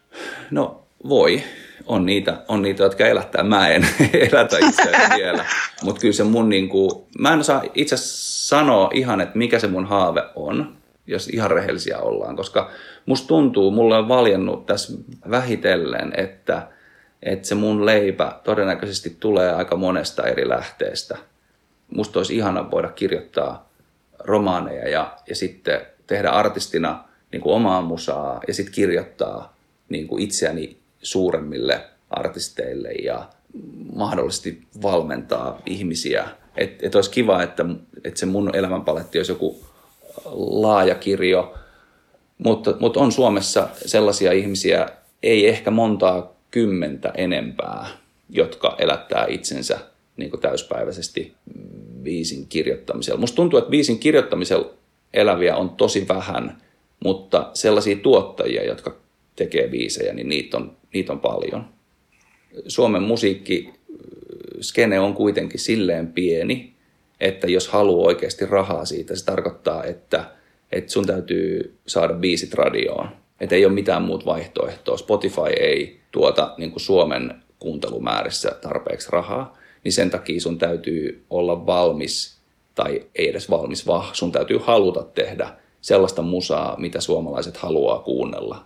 No 0.51 0.83
voi. 1.09 1.43
On 1.87 2.07
niitä, 2.07 2.43
on 2.49 2.63
niitä 2.63 2.83
jotka 2.83 3.07
elättää. 3.07 3.43
Mä 3.43 3.69
en 3.69 3.89
elätä 4.33 4.59
itseäni 4.59 5.15
vielä. 5.23 5.45
Mutta 5.83 6.01
kyllä 6.01 6.13
se 6.15 6.25
mun 6.25 6.49
niin 6.49 6.69
kuin, 6.69 6.91
mä 7.19 7.33
en 7.33 7.41
osaa 7.41 7.63
itse 7.75 7.97
sanoa 7.97 8.91
ihan, 8.95 9.21
että 9.21 9.39
mikä 9.39 9.59
se 9.59 9.67
mun 9.67 9.87
haave 9.87 10.23
on, 10.35 10.77
jos 11.07 11.29
ihan 11.29 11.51
rehellisiä 11.51 11.99
ollaan. 11.99 12.37
Koska 12.37 12.71
musta 13.07 13.29
tuntuu, 13.29 13.71
mulle 13.71 13.97
on 13.97 14.09
valjennut 14.09 14.67
tässä 14.67 14.99
vähitellen, 15.31 16.13
että, 16.17 16.69
että 17.23 17.49
se 17.49 17.55
mun 17.55 17.87
leipä 17.87 18.33
todennäköisesti 18.45 19.17
tulee 19.21 19.53
aika 19.53 19.77
monesta 19.77 20.27
eri 20.27 20.49
lähteestä. 20.49 21.19
Musta 21.95 22.19
olisi 22.19 22.37
ihana 22.37 22.71
voida 22.71 22.89
kirjoittaa 22.89 23.69
romaaneja 24.19 24.89
ja, 24.89 25.17
ja 25.29 25.37
sitten 25.37 25.81
tehdä 26.07 26.31
artistina 26.31 27.10
niin 27.33 27.43
kuin 27.43 27.55
omaa 27.55 27.83
musaa 27.83 28.41
ja 28.49 28.55
sitten 28.55 28.75
kirjoittaa 28.75 29.57
niin 29.89 30.09
kuin 30.09 30.23
itseäni 30.23 30.77
suuremmille 31.03 31.81
artisteille 32.11 32.93
ja 32.93 33.29
mahdollisesti 33.93 34.63
valmentaa 34.83 35.63
ihmisiä. 35.67 36.29
Että 36.57 36.87
et 36.87 36.95
olisi 36.95 37.11
kiva, 37.11 37.43
että, 37.43 37.65
että 38.05 38.21
se 38.21 38.27
mun 38.27 38.57
elämänpaletti 38.57 39.19
olisi 39.19 39.33
joku 39.33 39.61
laaja 40.35 40.95
kirjo, 40.95 41.55
mutta, 42.39 42.75
mutta 42.81 43.01
on 43.01 43.13
Suomessa 43.13 43.69
sellaisia 43.87 44.33
ihmisiä, 44.33 44.89
ei 45.23 45.49
ehkä 45.49 45.71
montaa 45.71 46.33
kymmentä 46.51 47.13
enempää, 47.17 47.87
jotka 48.31 48.77
elättää 48.79 49.27
itsensä 49.29 49.79
niin 50.17 50.31
kuin 50.31 50.41
täyspäiväisesti 50.41 51.35
viisin 52.05 52.47
kirjoittamisella. 52.47 53.21
Musta 53.21 53.37
tuntuu, 53.37 53.59
että 53.59 53.71
viisin 53.71 53.99
kirjoittamisella 53.99 54.71
eläviä 55.15 55.57
on 55.57 55.71
tosi 55.71 56.09
vähän, 56.09 56.63
mutta 57.05 57.51
sellaisia 57.55 57.97
tuottajia, 57.97 58.65
jotka 58.65 58.97
tekee 59.37 59.69
biisejä, 59.69 60.13
niin 60.13 60.29
niitä 60.29 60.57
on, 60.57 60.77
niitä 60.95 61.13
on 61.13 61.21
paljon. 61.21 61.65
Suomen 62.69 63.03
musiikki 63.03 63.73
skene 64.61 65.01
on 65.01 65.15
kuitenkin 65.15 65.61
silleen 65.61 66.13
pieni, 66.13 66.75
että 67.21 67.47
jos 67.47 67.69
haluaa 67.69 68.07
oikeasti 68.07 68.47
rahaa 68.47 68.85
siitä, 68.85 69.17
se 69.17 69.25
tarkoittaa, 69.25 69.85
että, 69.85 70.25
että 70.73 70.93
sun 70.93 71.07
täytyy 71.07 71.75
saada 71.87 72.15
biisit 72.15 72.55
radioon. 72.55 73.09
Että 73.41 73.55
ei 73.55 73.65
ole 73.65 73.73
mitään 73.73 74.03
muuta 74.03 74.27
vaihtoehtoa. 74.27 74.97
Spotify 74.97 75.47
ei 75.61 76.01
tuota 76.11 76.55
niin 76.59 76.71
kuin 76.71 76.81
Suomen 76.81 77.35
kuuntelumäärissä 77.59 78.51
tarpeeksi 78.51 79.09
rahaa, 79.13 79.59
niin 79.85 79.93
sen 79.93 80.11
takia 80.11 80.41
sun 80.41 80.59
täytyy 80.59 81.25
olla 81.31 81.67
valmis 81.67 82.41
tai 82.75 83.07
ei 83.15 83.29
edes 83.29 83.51
valmis, 83.51 83.87
vaan 83.87 84.15
sun 84.15 84.33
täytyy 84.33 84.59
haluta 84.63 85.03
tehdä 85.03 85.49
sellaista 85.81 86.23
musaa, 86.23 86.77
mitä 86.79 87.01
suomalaiset 87.01 87.57
haluaa 87.57 87.99
kuunnella. 87.99 88.65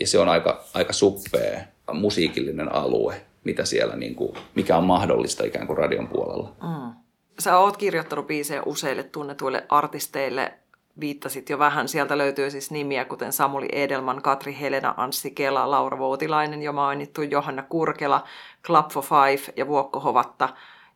Ja 0.00 0.06
se 0.06 0.18
on 0.18 0.28
aika, 0.28 0.64
aika 0.74 0.92
suppea 0.92 1.60
musiikillinen 1.92 2.72
alue, 2.72 3.24
mitä 3.44 3.64
siellä, 3.64 3.96
niin 3.96 4.14
kuin, 4.14 4.36
mikä 4.54 4.76
on 4.76 4.84
mahdollista 4.84 5.44
ikään 5.44 5.66
kuin 5.66 5.78
radion 5.78 6.08
puolella. 6.08 6.52
Mm. 6.62 6.94
Sä 7.38 7.58
oot 7.58 7.76
kirjoittanut 7.76 8.26
biisejä 8.26 8.62
useille 8.66 9.02
tunnetuille 9.02 9.66
artisteille. 9.68 10.52
Viittasit 11.00 11.50
jo 11.50 11.58
vähän. 11.58 11.88
Sieltä 11.88 12.18
löytyy 12.18 12.50
siis 12.50 12.70
nimiä 12.70 13.04
kuten 13.04 13.32
Samuli 13.32 13.68
Edelman, 13.72 14.22
Katri 14.22 14.56
Helena, 14.60 14.94
Anssi 14.96 15.30
Kela, 15.30 15.70
Laura 15.70 15.98
Voutilainen, 15.98 16.62
jo 16.62 16.72
mainittu 16.72 17.22
Johanna 17.22 17.62
Kurkela, 17.62 18.24
Club 18.64 18.90
for 18.90 19.04
Five 19.04 19.52
ja 19.56 19.66
Vuokko 19.66 20.00
Hovatta. 20.00 20.48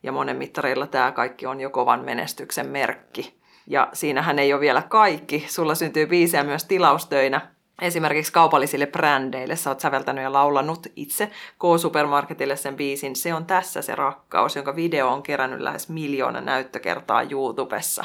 Ja 0.02 0.12
monen 0.12 0.36
mittareilla 0.36 0.86
tämä 0.86 1.12
kaikki 1.12 1.46
on 1.46 1.60
jo 1.60 1.70
kovan 1.70 2.04
menestyksen 2.04 2.66
merkki. 2.66 3.37
Ja 3.70 3.88
siinähän 3.92 4.38
ei 4.38 4.52
ole 4.52 4.60
vielä 4.60 4.82
kaikki. 4.82 5.46
Sulla 5.48 5.74
syntyy 5.74 6.06
biisejä 6.06 6.44
myös 6.44 6.64
tilaustöinä 6.64 7.40
esimerkiksi 7.82 8.32
kaupallisille 8.32 8.86
brändeille. 8.86 9.56
Sä 9.56 9.70
oot 9.70 9.80
säveltänyt 9.80 10.24
ja 10.24 10.32
laulanut 10.32 10.86
itse 10.96 11.26
K-Supermarketille 11.58 12.56
sen 12.56 12.76
biisin 12.76 13.16
Se 13.16 13.34
on 13.34 13.46
tässä 13.46 13.82
se 13.82 13.94
rakkaus, 13.94 14.56
jonka 14.56 14.76
video 14.76 15.08
on 15.08 15.22
kerännyt 15.22 15.60
lähes 15.60 15.88
miljoona 15.88 16.40
näyttökertaa 16.40 17.22
YouTubessa. 17.22 18.04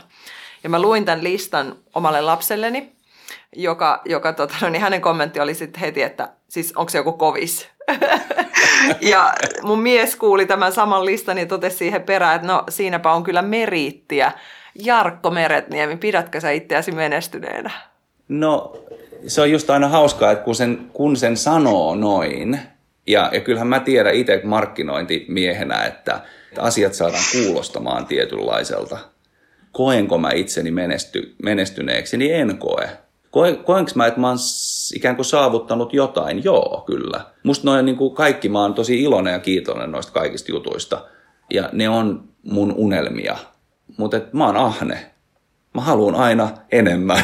Ja 0.63 0.69
mä 0.69 0.81
luin 0.81 1.05
tämän 1.05 1.23
listan 1.23 1.75
omalle 1.93 2.21
lapselleni, 2.21 2.95
joka, 3.55 4.01
joka 4.05 4.33
tota, 4.33 4.55
no 4.61 4.69
niin 4.69 4.81
hänen 4.81 5.01
kommentti 5.01 5.39
oli 5.39 5.53
sitten 5.53 5.81
heti, 5.81 6.01
että 6.01 6.29
siis 6.49 6.73
onko 6.75 6.89
se 6.89 6.97
joku 6.97 7.11
kovis? 7.11 7.69
ja 9.01 9.33
mun 9.61 9.79
mies 9.79 10.15
kuuli 10.15 10.45
tämän 10.45 10.71
saman 10.71 11.05
listan 11.05 11.37
ja 11.37 11.45
totesi 11.45 11.77
siihen 11.77 12.03
perään, 12.03 12.35
että 12.35 12.47
no 12.47 12.63
siinäpä 12.69 13.11
on 13.11 13.23
kyllä 13.23 13.41
meriittiä. 13.41 14.31
Jarkko 14.75 15.31
Meretniemi, 15.31 15.97
pidätkö 15.97 16.41
sä 16.41 16.51
itseäsi 16.51 16.91
menestyneenä? 16.91 17.71
No 18.27 18.77
se 19.27 19.41
on 19.41 19.51
just 19.51 19.69
aina 19.69 19.87
hauskaa, 19.87 20.31
että 20.31 20.43
kun 20.43 20.55
sen, 20.55 20.89
kun 20.93 21.17
sen 21.17 21.37
sanoo 21.37 21.95
noin, 21.95 22.59
ja, 23.07 23.29
ja 23.33 23.41
kyllähän 23.41 23.67
mä 23.67 23.79
tiedän 23.79 24.15
itse 24.15 24.41
markkinointimiehenä, 24.43 25.83
että, 25.83 26.21
että 26.49 26.61
asiat 26.61 26.93
saadaan 26.93 27.23
kuulostamaan 27.31 28.05
tietynlaiselta. 28.05 28.97
Koenko 29.71 30.17
mä 30.17 30.31
itseni 30.31 30.71
menesty, 30.71 31.35
menestyneeksi, 31.43 32.17
niin 32.17 32.35
en 32.35 32.57
koe. 32.57 32.89
Koe, 33.31 33.55
koenko 33.55 33.91
mä, 33.95 34.07
että 34.07 34.19
mä 34.19 34.27
oon 34.27 34.37
ikään 34.95 35.15
kuin 35.15 35.25
saavuttanut 35.25 35.93
jotain? 35.93 36.43
Joo, 36.43 36.83
kyllä. 36.87 37.25
Musta 37.43 37.67
noin 37.67 37.85
niin 37.85 37.97
kuin 37.97 38.15
kaikki, 38.15 38.49
mä 38.49 38.61
oon 38.61 38.73
tosi 38.73 39.03
iloinen 39.03 39.33
ja 39.33 39.39
kiitollinen 39.39 39.91
noista 39.91 40.11
kaikista 40.11 40.51
jutuista. 40.51 41.05
Ja 41.49 41.69
ne 41.71 41.89
on 41.89 42.23
mun 42.43 42.73
unelmia. 42.77 43.37
Mutta 43.97 44.21
mä 44.31 44.45
oon 44.45 44.57
ahne 44.57 45.13
mä 45.73 45.81
haluan 45.81 46.15
aina 46.15 46.49
enemmän. 46.71 47.23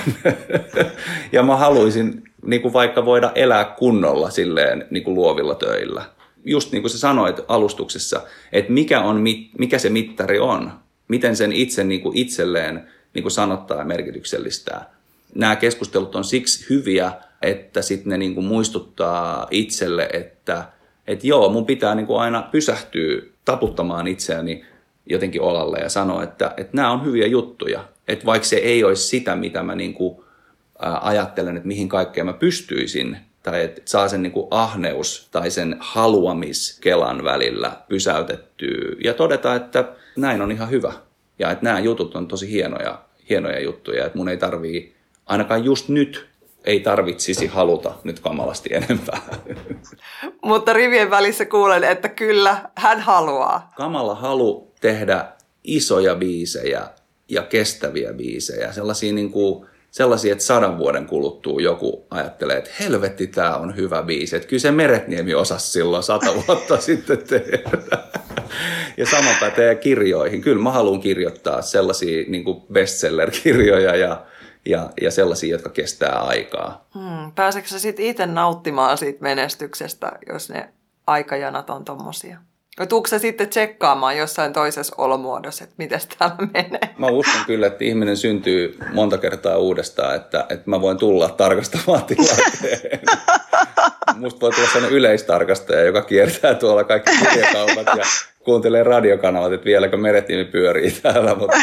ja 1.32 1.44
mä 1.44 1.58
haluaisin 1.58 2.24
niin 2.46 2.62
kuin 2.62 2.74
vaikka 2.74 3.06
voida 3.06 3.32
elää 3.36 3.66
kunnolla 3.66 4.30
silleen 4.30 4.86
niin 4.90 5.04
kuin 5.04 5.16
luovilla 5.16 5.56
töillä. 5.56 6.06
Just 6.46 6.72
niin 6.72 6.82
kuin 6.82 6.92
sä 6.92 7.00
sanoit 7.00 7.36
alustuksessa, 7.48 8.22
että 8.52 8.72
mikä, 8.72 9.02
on, 9.02 9.24
mikä 9.58 9.80
se 9.80 9.90
mittari 9.90 10.40
on, 10.40 10.72
miten 11.08 11.36
sen 11.36 11.52
itse 11.52 11.84
niin 11.84 12.02
kuin 12.02 12.18
itselleen 12.18 12.88
niin 13.14 13.24
kuin 13.24 13.32
sanottaa 13.32 13.78
ja 13.78 13.86
merkityksellistää. 13.86 14.90
Nämä 15.36 15.56
keskustelut 15.56 16.16
on 16.16 16.24
siksi 16.24 16.66
hyviä, 16.70 17.12
että 17.42 17.82
sitten 17.82 18.10
ne 18.10 18.18
niin 18.18 18.36
kuin 18.36 18.46
muistuttaa 18.46 19.48
itselle, 19.52 20.10
että, 20.14 20.64
että 21.08 21.28
joo, 21.28 21.50
mun 21.50 21.66
pitää 21.66 21.96
niin 21.96 22.08
kuin 22.08 22.22
aina 22.22 22.42
pysähtyä 22.42 23.22
taputtamaan 23.46 24.08
itseäni 24.08 24.66
jotenkin 25.06 25.42
olalle 25.42 25.78
ja 25.78 25.90
sanoa, 25.90 26.24
että, 26.24 26.54
että 26.58 26.78
nämä 26.78 26.92
on 26.92 27.06
hyviä 27.06 27.28
juttuja. 27.28 27.84
Että 28.08 28.26
vaikka 28.26 28.48
se 28.48 28.56
ei 28.56 28.84
olisi 28.84 29.08
sitä, 29.08 29.36
mitä 29.36 29.64
mä 29.64 29.76
niin 29.76 29.94
kuin, 29.94 30.24
ää, 30.80 31.00
ajattelen, 31.02 31.58
että 31.58 31.68
mihin 31.68 31.90
kaikkeen 31.90 32.26
mä 32.26 32.34
pystyisin, 32.34 33.18
tai 33.44 33.64
että 33.64 33.82
saa 33.86 34.08
sen 34.08 34.24
niin 34.24 34.32
kuin 34.32 34.48
ahneus 34.52 35.28
tai 35.32 35.52
sen 35.52 35.76
haluamiskelan 35.80 37.24
välillä 37.24 37.72
pysäytettyä 37.90 38.96
ja 39.04 39.14
todeta, 39.14 39.56
että 39.56 39.86
näin 40.18 40.42
on 40.42 40.52
ihan 40.52 40.70
hyvä. 40.70 40.94
Ja 41.40 41.52
että 41.52 41.66
nämä 41.66 41.80
jutut 41.80 42.16
on 42.16 42.28
tosi 42.28 42.52
hienoja, 42.52 43.00
hienoja 43.30 43.60
juttuja, 43.60 44.06
että 44.06 44.18
mun 44.18 44.30
ei 44.30 44.38
tarvii, 44.38 44.96
ainakaan 45.26 45.66
just 45.66 45.90
nyt 45.90 46.30
ei 46.66 46.80
tarvitsisi 46.80 47.48
haluta 47.48 47.94
nyt 48.04 48.20
kamalasti 48.20 48.70
enempää. 48.74 49.22
Mutta 50.42 50.74
rivien 50.74 51.10
välissä 51.10 51.46
kuulen, 51.46 51.84
että 51.84 52.10
kyllä, 52.10 52.70
hän 52.76 53.00
haluaa. 53.00 53.74
Kamala 53.78 54.16
halu 54.16 54.69
tehdä 54.80 55.26
isoja 55.64 56.16
biisejä 56.16 56.88
ja 57.30 57.44
kestäviä 57.44 58.14
biisejä. 58.14 58.74
Sellaisia, 58.74 59.14
niin 59.14 59.32
kuin, 59.32 59.66
sellaisia, 59.92 60.32
että 60.32 60.44
sadan 60.44 60.78
vuoden 60.78 61.06
kuluttua 61.06 61.62
joku 61.62 62.08
ajattelee, 62.10 62.58
että 62.58 62.70
helvetti, 62.80 63.28
tämä 63.28 63.56
on 63.56 63.76
hyvä 63.76 64.04
biisi. 64.04 64.36
Että 64.36 64.48
kyllä 64.48 64.62
se 64.62 64.72
Meretniemi 64.72 65.34
osasi 65.34 65.72
silloin 65.72 66.04
sata 66.04 66.34
vuotta 66.48 66.78
sitten 66.88 67.18
tehdä. 67.18 67.60
Ja 68.98 69.06
sama 69.06 69.30
pätee 69.40 69.76
kirjoihin. 69.76 70.42
Kyllä 70.42 70.64
mä 70.64 70.72
haluan 70.72 71.00
kirjoittaa 71.00 71.62
sellaisia 71.62 72.26
niin 72.28 72.46
bestseller-kirjoja 72.74 73.96
ja, 73.96 74.26
ja, 74.66 74.90
ja 75.02 75.12
sellaisia, 75.12 75.52
jotka 75.52 75.70
kestää 75.70 76.20
aikaa. 76.20 76.88
Hmm, 76.94 77.32
pääseekö 77.32 77.68
sä 77.68 77.80
sitten 77.80 78.06
itse 78.06 78.26
nauttimaan 78.26 78.98
siitä 78.98 79.22
menestyksestä, 79.22 80.12
jos 80.30 80.50
ne 80.50 80.70
aikajanat 81.08 81.70
on 81.70 81.86
tommosia? 81.86 82.38
No 82.80 82.86
tuutko 82.86 83.20
sitten 83.20 83.50
tsekkaamaan 83.50 84.18
jossain 84.18 84.54
toisessa 84.54 84.96
olomuodossa, 84.98 85.64
että 85.64 85.76
miten 85.78 86.00
täällä 86.20 86.36
menee? 86.54 86.80
Mä 86.98 87.08
uskon 87.08 87.46
kyllä, 87.48 87.68
että 87.68 87.84
ihminen 87.84 88.18
syntyy 88.18 88.78
monta 88.94 89.18
kertaa 89.18 89.58
uudestaan, 89.58 90.16
että, 90.16 90.46
että 90.50 90.70
mä 90.70 90.82
voin 90.82 90.98
tulla 90.98 91.30
tarkastamaan 91.30 92.04
tilanteen. 92.06 93.00
Musta 94.16 94.40
voi 94.42 94.52
tulla 94.52 94.68
sellainen 94.68 94.98
yleistarkastaja, 94.98 95.84
joka 95.84 96.02
kiertää 96.02 96.56
tuolla 96.56 96.84
kaikki 96.84 97.12
kirjakaupat 97.12 97.98
ja 97.98 98.04
kuuntelee 98.44 98.84
radiokanavat, 98.84 99.54
että 99.54 99.66
vieläkö 99.66 99.98
meretiimi 99.98 100.46
pyörii 100.46 100.92
täällä. 100.92 101.36
Mutta, 101.36 101.58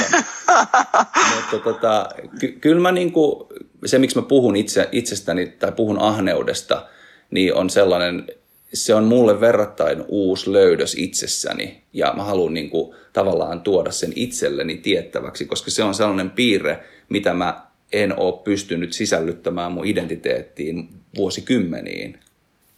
mutta 1.36 1.58
tota, 1.64 2.08
ky- 2.40 2.58
kyllä 2.60 2.80
mä 2.80 2.92
niinku, 2.92 3.48
se, 3.84 3.98
miksi 3.98 4.18
mä 4.18 4.22
puhun 4.22 4.56
itse, 4.56 4.88
itsestäni 4.92 5.46
tai 5.46 5.72
puhun 5.72 5.98
ahneudesta, 5.98 6.86
niin 7.30 7.54
on 7.54 7.70
sellainen 7.70 8.26
se 8.74 8.94
on 8.94 9.04
mulle 9.04 9.40
verrattain 9.40 10.04
uusi 10.08 10.52
löydös 10.52 10.94
itsessäni 10.98 11.82
ja 11.92 12.12
mä 12.16 12.24
haluan 12.24 12.54
niin 12.54 12.70
kuin, 12.70 12.96
tavallaan 13.12 13.60
tuoda 13.60 13.90
sen 13.90 14.12
itselleni 14.16 14.76
tiettäväksi, 14.76 15.44
koska 15.44 15.70
se 15.70 15.84
on 15.84 15.94
sellainen 15.94 16.30
piirre, 16.30 16.84
mitä 17.08 17.34
mä 17.34 17.66
en 17.92 18.18
ole 18.18 18.42
pystynyt 18.44 18.92
sisällyttämään 18.92 19.72
mun 19.72 19.86
identiteettiin 19.86 20.88
vuosikymmeniin. 21.16 22.18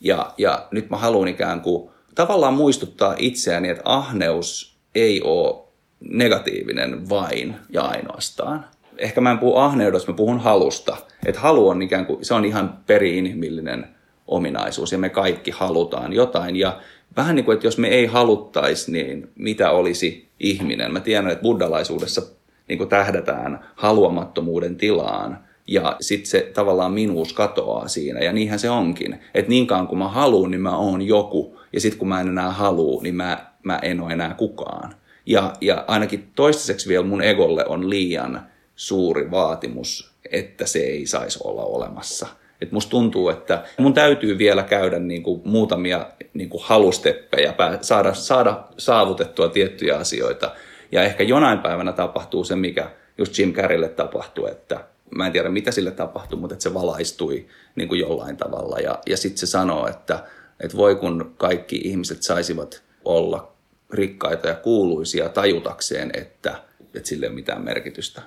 Ja, 0.00 0.34
ja 0.38 0.68
nyt 0.70 0.90
mä 0.90 0.96
haluan 0.96 1.28
ikään 1.28 1.60
kuin 1.60 1.90
tavallaan 2.14 2.54
muistuttaa 2.54 3.14
itseäni, 3.18 3.68
että 3.68 3.82
ahneus 3.84 4.76
ei 4.94 5.22
ole 5.22 5.64
negatiivinen 6.00 7.08
vain 7.08 7.54
ja 7.70 7.82
ainoastaan. 7.82 8.66
Ehkä 8.98 9.20
mä 9.20 9.30
en 9.30 9.38
puhu 9.38 9.56
ahneudesta, 9.56 10.12
mä 10.12 10.16
puhun 10.16 10.40
halusta. 10.40 10.96
Että 11.26 11.40
halu 11.40 11.68
on 11.68 11.82
ikään 11.82 12.06
kuin, 12.06 12.24
se 12.24 12.34
on 12.34 12.44
ihan 12.44 12.78
peri-inhimillinen 12.86 13.97
ominaisuus 14.28 14.92
ja 14.92 14.98
me 14.98 15.08
kaikki 15.08 15.50
halutaan 15.50 16.12
jotain. 16.12 16.56
Ja 16.56 16.80
vähän 17.16 17.34
niin 17.34 17.44
kuin, 17.44 17.54
että 17.54 17.66
jos 17.66 17.78
me 17.78 17.88
ei 17.88 18.06
haluttaisi, 18.06 18.92
niin 18.92 19.30
mitä 19.34 19.70
olisi 19.70 20.28
ihminen? 20.40 20.92
Mä 20.92 21.00
tiedän, 21.00 21.30
että 21.30 21.42
buddhalaisuudessa 21.42 22.22
niin 22.68 22.78
kuin 22.78 22.88
tähdätään 22.88 23.64
haluamattomuuden 23.74 24.76
tilaan 24.76 25.38
ja 25.66 25.96
sitten 26.00 26.30
se 26.30 26.50
tavallaan 26.54 26.92
minuus 26.92 27.32
katoaa 27.32 27.88
siinä 27.88 28.20
ja 28.20 28.32
niinhän 28.32 28.58
se 28.58 28.70
onkin. 28.70 29.20
Että 29.34 29.48
niin 29.48 29.66
kauan 29.66 29.88
kuin 29.88 29.98
mä 29.98 30.08
haluan, 30.08 30.50
niin 30.50 30.60
mä 30.60 30.76
oon 30.76 31.02
joku 31.02 31.58
ja 31.72 31.80
sitten 31.80 31.98
kun 31.98 32.08
mä 32.08 32.20
en 32.20 32.28
enää 32.28 32.50
halua, 32.50 33.02
niin 33.02 33.14
mä, 33.14 33.46
mä 33.62 33.78
en 33.82 34.00
ole 34.00 34.12
enää 34.12 34.34
kukaan. 34.34 34.94
Ja, 35.26 35.52
ja 35.60 35.84
ainakin 35.86 36.28
toistaiseksi 36.34 36.88
vielä 36.88 37.04
mun 37.04 37.22
egolle 37.22 37.66
on 37.66 37.90
liian 37.90 38.46
suuri 38.76 39.30
vaatimus, 39.30 40.12
että 40.32 40.66
se 40.66 40.78
ei 40.78 41.06
saisi 41.06 41.38
olla 41.44 41.64
olemassa. 41.64 42.26
Et 42.60 42.72
musta 42.72 42.90
tuntuu, 42.90 43.28
että 43.28 43.64
mun 43.78 43.94
täytyy 43.94 44.38
vielä 44.38 44.62
käydä 44.62 44.98
niin 44.98 45.22
kuin 45.22 45.42
muutamia 45.44 46.06
niin 46.34 46.48
kuin 46.48 46.62
halusteppejä, 46.64 47.54
saada, 47.80 48.14
saada 48.14 48.64
saavutettua 48.78 49.48
tiettyjä 49.48 49.96
asioita. 49.96 50.54
Ja 50.92 51.02
ehkä 51.02 51.24
jonain 51.24 51.58
päivänä 51.58 51.92
tapahtuu 51.92 52.44
se, 52.44 52.56
mikä 52.56 52.90
just 53.18 53.38
Jim 53.38 53.52
Carreylle 53.52 53.88
tapahtui, 53.88 54.50
että 54.50 54.84
mä 55.14 55.26
en 55.26 55.32
tiedä 55.32 55.48
mitä 55.48 55.70
sille 55.70 55.90
tapahtui, 55.90 56.38
mutta 56.38 56.54
että 56.54 56.62
se 56.62 56.74
valaistui 56.74 57.46
niin 57.74 57.88
kuin 57.88 58.00
jollain 58.00 58.36
tavalla. 58.36 58.78
Ja, 58.78 58.98
ja 59.06 59.16
sitten 59.16 59.38
se 59.38 59.46
sanoo, 59.46 59.86
että, 59.86 60.24
että 60.60 60.76
voi 60.76 60.96
kun 60.96 61.34
kaikki 61.36 61.80
ihmiset 61.84 62.22
saisivat 62.22 62.82
olla 63.04 63.52
rikkaita 63.90 64.48
ja 64.48 64.54
kuuluisia 64.54 65.28
tajutakseen, 65.28 66.10
että, 66.14 66.54
että 66.94 67.08
sille 67.08 67.26
ei 67.26 67.30
ole 67.30 67.34
mitään 67.34 67.64
merkitystä. 67.64 68.22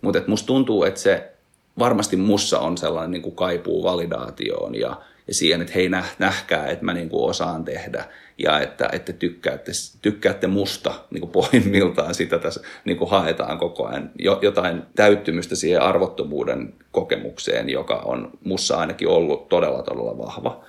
Mutta 0.00 0.22
musta 0.26 0.46
tuntuu, 0.46 0.84
että 0.84 1.00
se 1.00 1.32
varmasti 1.78 2.16
mussa 2.16 2.58
on 2.58 2.78
sellainen 2.78 3.10
niin 3.10 3.22
kuin 3.22 3.36
kaipuu 3.36 3.82
validaatioon 3.82 4.74
ja, 4.74 5.00
ja 5.28 5.34
siihen, 5.34 5.60
että 5.60 5.72
hei 5.74 5.88
nähkää, 6.18 6.66
että 6.66 6.84
mä 6.84 6.94
niin 6.94 7.08
kuin 7.08 7.30
osaan 7.30 7.64
tehdä 7.64 8.04
ja 8.38 8.60
että, 8.60 8.88
että 8.92 9.12
tykkäätte, 9.12 9.72
tykkäätte 10.02 10.46
musta 10.46 10.94
niin 11.10 11.20
kuin 11.20 11.30
pohjimmiltaan 11.30 12.14
sitä 12.14 12.38
tässä 12.38 12.60
niin 12.84 12.96
kuin 12.96 13.10
haetaan 13.10 13.58
koko 13.58 13.86
ajan 13.86 14.10
jotain 14.42 14.82
täyttymystä 14.94 15.56
siihen 15.56 15.82
arvottomuuden 15.82 16.74
kokemukseen, 16.92 17.68
joka 17.68 17.96
on 17.96 18.30
mussa 18.44 18.76
ainakin 18.76 19.08
ollut 19.08 19.48
todella 19.48 19.82
todella 19.82 20.18
vahva. 20.18 20.64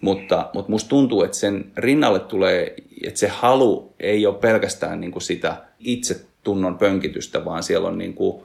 Mutta, 0.00 0.50
mutta 0.54 0.70
musta 0.70 0.88
tuntuu, 0.88 1.22
että 1.22 1.36
sen 1.36 1.72
rinnalle 1.76 2.20
tulee, 2.20 2.74
että 3.06 3.20
se 3.20 3.28
halu 3.28 3.94
ei 4.00 4.26
ole 4.26 4.34
pelkästään 4.34 5.00
niin 5.00 5.12
kuin 5.12 5.22
sitä 5.22 5.56
itse 5.78 6.20
tunnon 6.42 6.78
pönkitystä, 6.78 7.44
vaan 7.44 7.62
siellä 7.62 7.88
on 7.88 7.98
niin 7.98 8.14
kuin, 8.14 8.42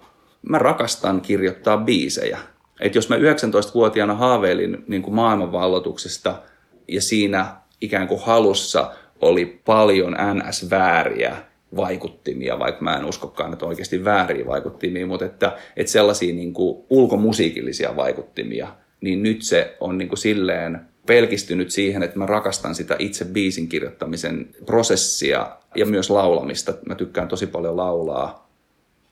mä 0.49 0.57
rakastan 0.59 1.21
kirjoittaa 1.21 1.77
biisejä. 1.77 2.39
Et 2.79 2.95
jos 2.95 3.09
mä 3.09 3.15
19-vuotiaana 3.15 4.13
haaveilin 4.13 4.83
niin 4.87 5.01
kuin 5.01 5.15
maailmanvalloituksesta 5.15 6.41
ja 6.87 7.01
siinä 7.01 7.55
ikään 7.81 8.07
kuin 8.07 8.21
halussa 8.21 8.91
oli 9.21 9.61
paljon 9.65 10.15
NS-vääriä 10.33 11.35
vaikuttimia, 11.75 12.59
vaikka 12.59 12.83
mä 12.83 12.97
en 12.97 13.05
uskokaan, 13.05 13.53
että 13.53 13.65
oikeasti 13.65 14.05
vääriä 14.05 14.45
vaikuttimia, 14.45 15.07
mutta 15.07 15.25
että, 15.25 15.57
että 15.77 15.91
sellaisia 15.91 16.35
niin 16.35 16.53
kuin 16.53 16.85
ulkomusiikillisia 16.89 17.95
vaikuttimia, 17.95 18.67
niin 19.01 19.23
nyt 19.23 19.41
se 19.41 19.77
on 19.79 19.97
niin 19.97 20.07
kuin 20.07 20.19
silleen 20.19 20.79
pelkistynyt 21.05 21.71
siihen, 21.71 22.03
että 22.03 22.19
mä 22.19 22.25
rakastan 22.25 22.75
sitä 22.75 22.95
itse 22.99 23.25
biisin 23.25 23.67
kirjoittamisen 23.67 24.49
prosessia 24.65 25.57
ja 25.75 25.85
myös 25.85 26.09
laulamista. 26.09 26.73
Mä 26.85 26.95
tykkään 26.95 27.27
tosi 27.27 27.47
paljon 27.47 27.77
laulaa. 27.77 28.44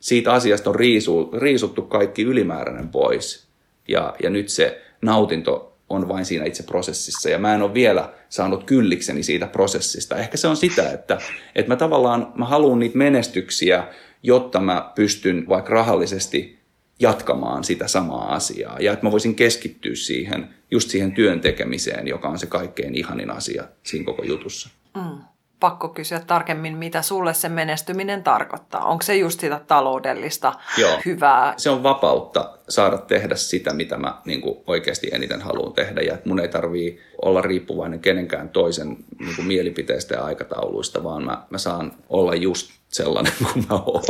Siitä 0.03 0.33
asiasta 0.33 0.69
on 0.69 0.75
riisu, 0.75 1.29
riisuttu 1.37 1.81
kaikki 1.81 2.23
ylimääräinen 2.23 2.89
pois. 2.89 3.47
Ja, 3.87 4.15
ja 4.23 4.29
nyt 4.29 4.49
se 4.49 4.81
nautinto 5.01 5.77
on 5.89 6.07
vain 6.07 6.25
siinä 6.25 6.45
itse 6.45 6.63
prosessissa. 6.63 7.29
Ja 7.29 7.39
mä 7.39 7.55
en 7.55 7.61
ole 7.61 7.73
vielä 7.73 8.13
saanut 8.29 8.63
kyllikseni 8.63 9.23
siitä 9.23 9.47
prosessista. 9.47 10.17
Ehkä 10.17 10.37
se 10.37 10.47
on 10.47 10.57
sitä, 10.57 10.91
että, 10.91 11.17
että 11.55 11.71
mä 11.71 11.75
tavallaan 11.75 12.31
mä 12.35 12.45
haluan 12.45 12.79
niitä 12.79 12.97
menestyksiä, 12.97 13.87
jotta 14.23 14.59
mä 14.59 14.91
pystyn 14.95 15.45
vaikka 15.49 15.73
rahallisesti 15.73 16.59
jatkamaan 16.99 17.63
sitä 17.63 17.87
samaa 17.87 18.33
asiaa. 18.33 18.77
Ja 18.79 18.93
että 18.93 19.05
mä 19.05 19.11
voisin 19.11 19.35
keskittyä 19.35 19.95
siihen, 19.95 20.49
just 20.71 20.89
siihen 20.89 21.11
työn 21.11 21.41
tekemiseen, 21.41 22.07
joka 22.07 22.29
on 22.29 22.39
se 22.39 22.45
kaikkein 22.45 22.95
ihanin 22.95 23.29
asia 23.29 23.63
siinä 23.83 24.05
koko 24.05 24.23
jutussa. 24.23 24.69
Mm. 24.95 25.32
Pakko 25.63 25.89
kysyä 25.89 26.19
tarkemmin, 26.19 26.77
mitä 26.77 27.01
sulle 27.01 27.33
se 27.33 27.49
menestyminen 27.49 28.23
tarkoittaa. 28.23 28.85
Onko 28.85 29.01
se 29.01 29.15
just 29.15 29.39
sitä 29.39 29.61
taloudellista 29.67 30.53
Joo. 30.77 30.99
hyvää? 31.05 31.53
Se 31.57 31.69
on 31.69 31.83
vapautta 31.83 32.49
saada 32.69 32.97
tehdä 32.97 33.35
sitä, 33.35 33.73
mitä 33.73 33.97
mä 33.97 34.21
niin 34.25 34.41
kuin 34.41 34.57
oikeasti 34.67 35.09
eniten 35.11 35.41
haluan 35.41 35.73
tehdä. 35.73 36.01
Ja 36.01 36.17
mun 36.25 36.39
ei 36.39 36.47
tarvii 36.47 36.99
olla 37.21 37.41
riippuvainen 37.41 37.99
kenenkään 37.99 38.49
toisen 38.49 38.97
niin 39.19 39.35
kuin 39.35 39.47
mielipiteistä 39.47 40.15
ja 40.15 40.23
aikatauluista, 40.23 41.03
vaan 41.03 41.25
mä, 41.25 41.43
mä 41.49 41.57
saan 41.57 41.91
olla 42.09 42.35
just 42.35 42.71
sellainen 42.87 43.33
kuin 43.43 43.65
mä 43.69 43.75
oon. 43.75 44.03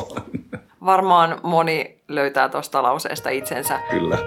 Varmaan 0.85 1.39
moni 1.43 2.03
löytää 2.07 2.49
tuosta 2.49 2.83
lauseesta 2.83 3.29
itsensä. 3.29 3.79
Kyllä. 3.89 4.17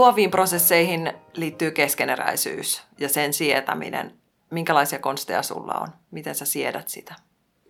Luoviin 0.00 0.30
prosesseihin 0.30 1.12
liittyy 1.36 1.70
keskeneräisyys 1.70 2.82
ja 2.98 3.08
sen 3.08 3.32
sietäminen. 3.32 4.12
Minkälaisia 4.50 4.98
konsteja 4.98 5.42
sulla 5.42 5.74
on? 5.74 5.88
Miten 6.10 6.34
sä 6.34 6.44
siedät 6.44 6.88
sitä? 6.88 7.14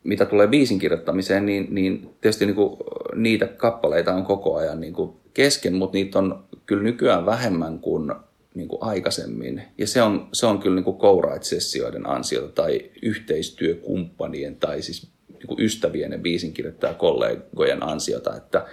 Mitä 0.05 0.27
tulee 0.27 0.47
biisin 0.47 0.79
kirjoittamiseen, 0.79 1.47
niin, 1.47 1.67
niin 1.71 2.15
tietysti 2.21 2.47
niin 2.47 2.57
kuin, 2.57 2.77
niitä 3.15 3.47
kappaleita 3.47 4.15
on 4.15 4.25
koko 4.25 4.57
ajan 4.57 4.81
niin 4.81 4.93
kuin 4.93 5.17
kesken, 5.35 5.75
mutta 5.75 5.97
niitä 5.97 6.19
on 6.19 6.45
kyllä 6.67 6.83
nykyään 6.83 7.27
vähemmän 7.27 7.79
kuin 7.79 8.13
niin 8.55 8.69
kuin 8.69 8.83
aikaisemmin. 8.83 9.63
Ja 9.79 9.87
se 9.87 10.03
on, 10.03 10.29
se 10.33 10.47
on 10.47 10.59
kyllä 10.59 10.77
niin 10.77 10.85
kuin 10.85 10.99
sessioiden 11.41 12.07
ansiota 12.07 12.63
tai 12.63 12.91
yhteistyökumppanien 13.03 14.57
tai 14.57 14.83
siis 14.83 15.11
niin 15.29 15.61
ystävien 15.61 16.13
ja 16.13 16.19
biisinkirjoittaja 16.19 16.95
kollegojen 16.95 17.83
ansiota. 17.83 18.37
Että, 18.37 18.67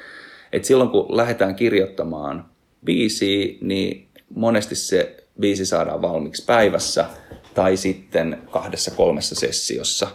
että 0.51 0.67
silloin 0.67 0.89
kun 0.89 1.17
lähdetään 1.17 1.55
kirjoittamaan 1.55 2.56
biisiä, 2.85 3.55
niin 3.61 4.07
monesti 4.35 4.75
se 4.75 5.23
biisi 5.39 5.65
saadaan 5.65 6.01
valmiiksi 6.01 6.45
päivässä 6.45 7.05
tai 7.53 7.77
sitten 7.77 8.37
kahdessa 8.51 8.91
kolmessa 8.91 9.35
sessiossa. 9.35 10.07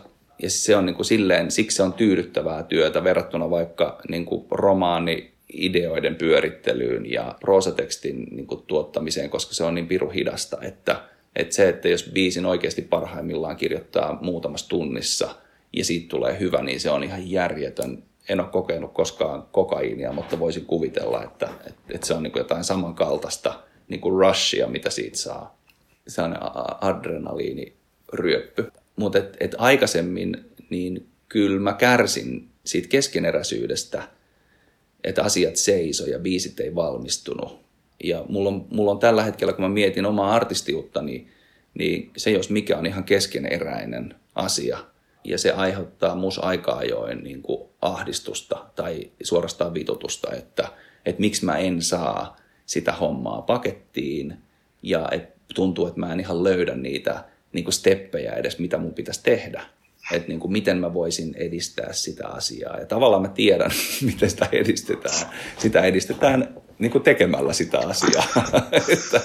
Ja 0.42 0.51
se 0.51 0.77
on 0.77 0.87
niin 0.87 0.96
kuin 0.96 1.07
silleen, 1.07 1.51
siksi 1.51 1.77
se 1.77 1.83
on 1.83 1.92
tyydyttävää 1.92 2.62
työtä 2.62 3.05
verrattuna 3.05 3.51
vaikka 3.51 4.01
niin 4.09 4.25
kuin 4.25 4.46
romaani 4.51 5.33
ideoiden 5.53 6.16
pyörittelyyn 6.16 7.11
ja 7.11 7.35
proosatekstin 7.40 8.27
niin 8.31 8.46
kuin, 8.46 8.62
tuottamiseen, 8.66 9.31
koska 9.31 9.55
se 9.55 9.64
on 9.64 9.75
niin 9.75 9.88
piru 9.88 10.11
hidasta, 10.11 10.59
että, 10.62 11.01
että 11.37 11.55
se, 11.55 11.68
että 11.68 11.88
jos 11.88 12.11
biisin 12.12 12.46
oikeasti 12.46 12.83
parhaimmillaan 12.83 13.57
kirjoittaa 13.57 14.18
muutamassa 14.22 14.68
tunnissa 14.68 15.35
ja 15.72 15.85
siitä 15.85 16.09
tulee 16.09 16.40
hyvä, 16.40 16.62
niin 16.62 16.81
se 16.81 16.90
on 16.90 17.05
ihan 17.05 17.31
järjetön. 17.31 18.03
En 18.29 18.41
ole 18.41 18.49
kokenut 18.49 18.93
koskaan 18.93 19.43
kokaiinia, 19.53 20.13
mutta 20.13 20.39
voisin 20.39 20.67
kuvitella, 20.67 21.25
että, 21.25 21.49
että, 21.67 21.81
että 21.95 22.07
se 22.07 22.15
on 22.15 22.23
niin 22.23 22.33
kuin 22.33 22.41
jotain 22.41 22.65
samankaltaista 22.65 23.55
niin 23.89 24.01
kuin 24.01 24.27
rushia, 24.27 24.67
mitä 24.67 24.91
siitä 24.91 25.19
saa. 25.19 25.59
Se 26.09 26.23
on 26.23 26.37
adrenaliiniryöppy. 26.81 28.73
Mutta 28.97 29.19
et, 29.19 29.37
et 29.41 29.55
aikaisemmin 29.59 30.45
niin 30.71 31.09
kyllä 31.29 31.61
mä 31.61 31.73
kärsin 31.73 32.49
siitä 32.65 32.89
keskeneräisyydestä– 32.89 34.03
että 35.05 35.23
asiat 35.23 35.57
seisoi 35.57 36.11
ja 36.11 36.19
biisit 36.19 36.61
ei 36.61 36.75
valmistunut. 36.75 37.63
Ja 38.05 38.25
mulla 38.29 38.49
on, 38.49 38.67
mulla 38.71 38.91
on 38.91 38.99
tällä 38.99 39.23
hetkellä, 39.23 39.53
kun 39.53 39.65
mä 39.65 39.69
mietin 39.69 40.07
omaa 40.07 40.35
artistiutta, 40.35 41.03
niin, 41.03 41.31
niin 41.75 42.11
se 42.17 42.31
jos 42.31 42.51
mikä 42.51 42.79
on 42.79 42.87
ihan 42.87 43.05
keskeneräinen 43.05 44.15
asia. 44.35 44.79
Ja 45.25 45.39
se 45.39 45.51
aiheuttaa 45.51 46.15
mus 46.15 46.45
aika 46.45 46.73
ajoin 46.73 47.25
niin 47.25 47.43
kuin 47.43 47.69
ahdistusta 47.81 48.65
tai 48.75 49.11
suorastaan 49.23 49.75
vitutusta, 49.75 50.33
että, 50.33 50.69
että 51.07 51.21
miksi 51.21 51.45
mä 51.45 51.57
en 51.57 51.83
saa 51.83 52.37
sitä 52.67 52.93
hommaa 52.93 53.43
pakettiin 53.43 54.37
ja 54.83 55.09
et 55.11 55.33
tuntuu, 55.55 55.87
että 55.87 56.01
mä 56.01 56.13
en 56.13 56.21
ihan 56.21 56.45
löydä 56.45 56.75
niitä 56.75 57.25
niin 57.53 57.65
kuin 57.65 57.75
steppejä 57.75 58.33
edes, 58.33 58.59
mitä 58.59 58.79
mun 58.79 58.95
pitäisi 58.95 59.23
tehdä 59.23 59.63
että 60.13 60.29
niin 60.29 60.41
kuin 60.41 60.53
miten 60.53 60.79
mä 60.79 60.95
voisin 60.95 61.35
edistää 61.37 61.93
sitä 61.93 62.29
asiaa. 62.29 62.79
Ja 62.79 62.87
tavallaan 62.87 63.23
mä 63.23 63.29
tiedän, 63.29 63.71
miten 64.07 64.31
sitä 64.31 64.49
edistetään. 64.53 65.27
Sitä 65.59 65.81
edistetään 65.81 66.63
niin 66.79 66.93
kuin 66.93 67.05
tekemällä 67.05 67.53
sitä 67.53 67.79
asiaa. 67.79 68.25
että, 68.93 69.21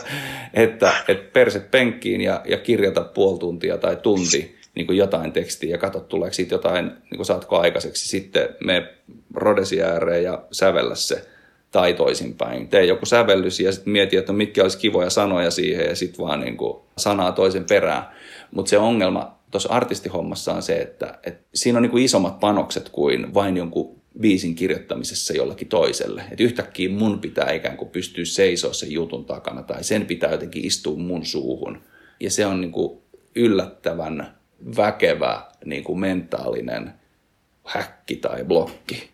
että, 0.54 0.94
että 1.08 1.32
perset 1.34 1.72
penkkiin 1.72 2.22
ja, 2.22 2.42
ja 2.46 2.58
kirjoita 2.58 3.02
puoli 3.02 3.40
tuntia 3.40 3.78
tai 3.78 3.96
tunti 3.96 4.57
niin 4.78 4.88
kuin 4.88 4.98
jotain 4.98 5.32
tekstiä 5.32 5.72
ja 5.72 5.78
katso, 5.78 6.00
tuleeko 6.00 6.34
siitä 6.34 6.56
jotain, 6.56 6.86
niin 6.86 7.18
kuin 7.18 7.26
saatko 7.26 7.60
aikaiseksi. 7.60 8.08
Sitten 8.08 8.50
me 8.64 8.94
rodesi 9.34 9.84
ääreen 9.84 10.24
ja 10.24 10.44
sävellä 10.52 10.96
se 10.96 11.26
tai 11.72 11.94
toisinpäin. 11.94 12.68
Tee 12.68 12.86
joku 12.86 13.06
sävellys 13.06 13.60
ja 13.60 13.72
sitten 13.72 13.94
mieti, 13.94 14.18
että 14.18 14.34
mitkä 14.34 14.64
olisi 14.64 14.78
kivoja 14.78 15.10
sanoja 15.10 15.52
siihen 15.52 15.86
ja 15.86 15.96
sitten 15.96 16.26
vaan 16.26 16.40
niin 16.40 16.58
kuin 16.58 16.78
sanaa 16.98 17.32
toisen 17.32 17.66
perään. 17.66 18.04
Mutta 18.52 18.70
se 18.70 18.78
ongelma 18.78 19.38
tuossa 19.52 19.70
artistihommassa 19.70 20.54
on 20.54 20.64
se, 20.64 20.78
että, 20.78 21.20
että 21.24 21.44
siinä 21.54 21.78
on 21.78 21.82
niin 21.82 21.92
kuin 21.92 22.04
isommat 22.04 22.40
panokset 22.40 22.90
kuin 22.90 23.34
vain 23.34 23.58
jonkun 23.58 23.98
biisin 24.20 24.56
kirjoittamisessa 24.56 25.34
jollakin 25.34 25.68
toiselle. 25.68 26.24
Että 26.32 26.44
yhtäkkiä 26.44 26.90
mun 26.90 27.20
pitää 27.20 27.52
ikään 27.52 27.78
kuin 27.78 27.90
pystyä 27.90 28.26
seisoa 28.26 28.74
sen 28.74 28.92
jutun 28.92 29.26
takana 29.26 29.64
tai 29.64 29.84
sen 29.84 30.06
pitää 30.06 30.32
jotenkin 30.32 30.66
istua 30.66 30.98
mun 30.98 31.26
suuhun. 31.26 31.82
Ja 32.20 32.32
se 32.32 32.46
on 32.46 32.62
niin 32.62 32.72
kuin 32.72 33.02
yllättävän 33.36 34.37
väkevä 34.78 35.42
niin 35.66 35.84
kuin 35.84 36.00
mentaalinen 36.00 36.94
häkki 37.64 38.16
tai 38.16 38.44
blokki. 38.44 39.10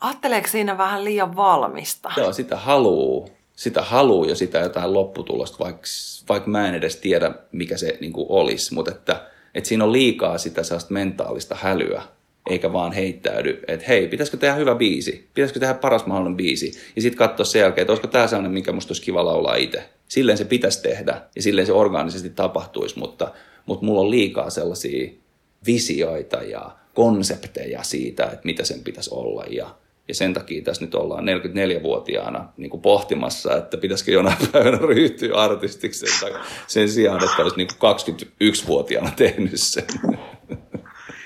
Ajatteleeko 0.00 0.48
siinä 0.48 0.78
vähän 0.78 1.04
liian 1.04 1.36
valmista? 1.36 2.12
Joo, 2.16 2.32
sitä 2.32 2.56
haluu. 2.56 3.30
Sitä 3.56 3.82
haluu 3.82 4.24
ja 4.24 4.34
sitä 4.34 4.58
jotain 4.58 4.92
lopputulosta, 4.92 5.64
vaikka, 5.64 5.86
vaikka 6.28 6.50
mä 6.50 6.68
en 6.68 6.74
edes 6.74 6.96
tiedä, 6.96 7.34
mikä 7.52 7.76
se 7.76 7.98
niin 8.00 8.12
kuin 8.12 8.26
olisi. 8.28 8.74
Mutta 8.74 8.90
että 8.90 9.26
että 9.56 9.68
siinä 9.68 9.84
on 9.84 9.92
liikaa 9.92 10.38
sitä 10.38 10.62
sellaista 10.62 10.94
mentaalista 10.94 11.56
hälyä, 11.60 12.02
eikä 12.50 12.72
vaan 12.72 12.92
heittäydy, 12.92 13.60
että 13.68 13.86
hei, 13.88 14.08
pitäisikö 14.08 14.36
tehdä 14.36 14.54
hyvä 14.54 14.74
biisi, 14.74 15.28
pitäisikö 15.34 15.60
tehdä 15.60 15.74
paras 15.74 16.06
mahdollinen 16.06 16.36
biisi, 16.36 16.72
ja 16.96 17.02
sitten 17.02 17.18
katsoa 17.18 17.46
sen 17.46 17.60
jälkeen, 17.60 17.82
että 17.82 17.92
olisiko 17.92 18.08
tämä 18.08 18.26
sellainen, 18.26 18.52
mikä 18.52 18.72
musta 18.72 18.90
olisi 18.90 19.02
kiva 19.02 19.24
laulaa 19.24 19.54
itse. 19.54 19.82
Silleen 20.08 20.38
se 20.38 20.44
pitäisi 20.44 20.82
tehdä, 20.82 21.22
ja 21.36 21.42
silleen 21.42 21.66
se 21.66 21.72
orgaanisesti 21.72 22.30
tapahtuisi, 22.30 22.98
mutta, 22.98 23.32
mutta 23.66 23.86
mulla 23.86 24.00
on 24.00 24.10
liikaa 24.10 24.50
sellaisia 24.50 25.12
visioita 25.66 26.36
ja 26.36 26.76
konsepteja 26.94 27.82
siitä, 27.82 28.24
että 28.24 28.40
mitä 28.44 28.64
sen 28.64 28.80
pitäisi 28.80 29.10
olla, 29.14 29.44
ja 29.50 29.74
ja 30.08 30.14
sen 30.14 30.34
takia 30.34 30.62
tässä 30.62 30.84
nyt 30.84 30.94
ollaan 30.94 31.24
44-vuotiaana 31.24 32.48
niin 32.56 32.70
kuin 32.70 32.80
pohtimassa, 32.80 33.56
että 33.56 33.76
pitäisikö 33.76 34.10
jonain 34.10 34.36
päivänä 34.52 34.78
ryhtyä 34.78 35.36
artistiksi 35.36 36.06
sen, 36.06 36.32
sen 36.66 36.88
sijaan, 36.88 37.24
että 37.24 37.42
olisi 37.42 37.56
niin 37.56 37.68
kuin 37.78 37.96
21-vuotiaana 37.96 39.10
tehnyt 39.16 39.60
sen. 39.60 39.84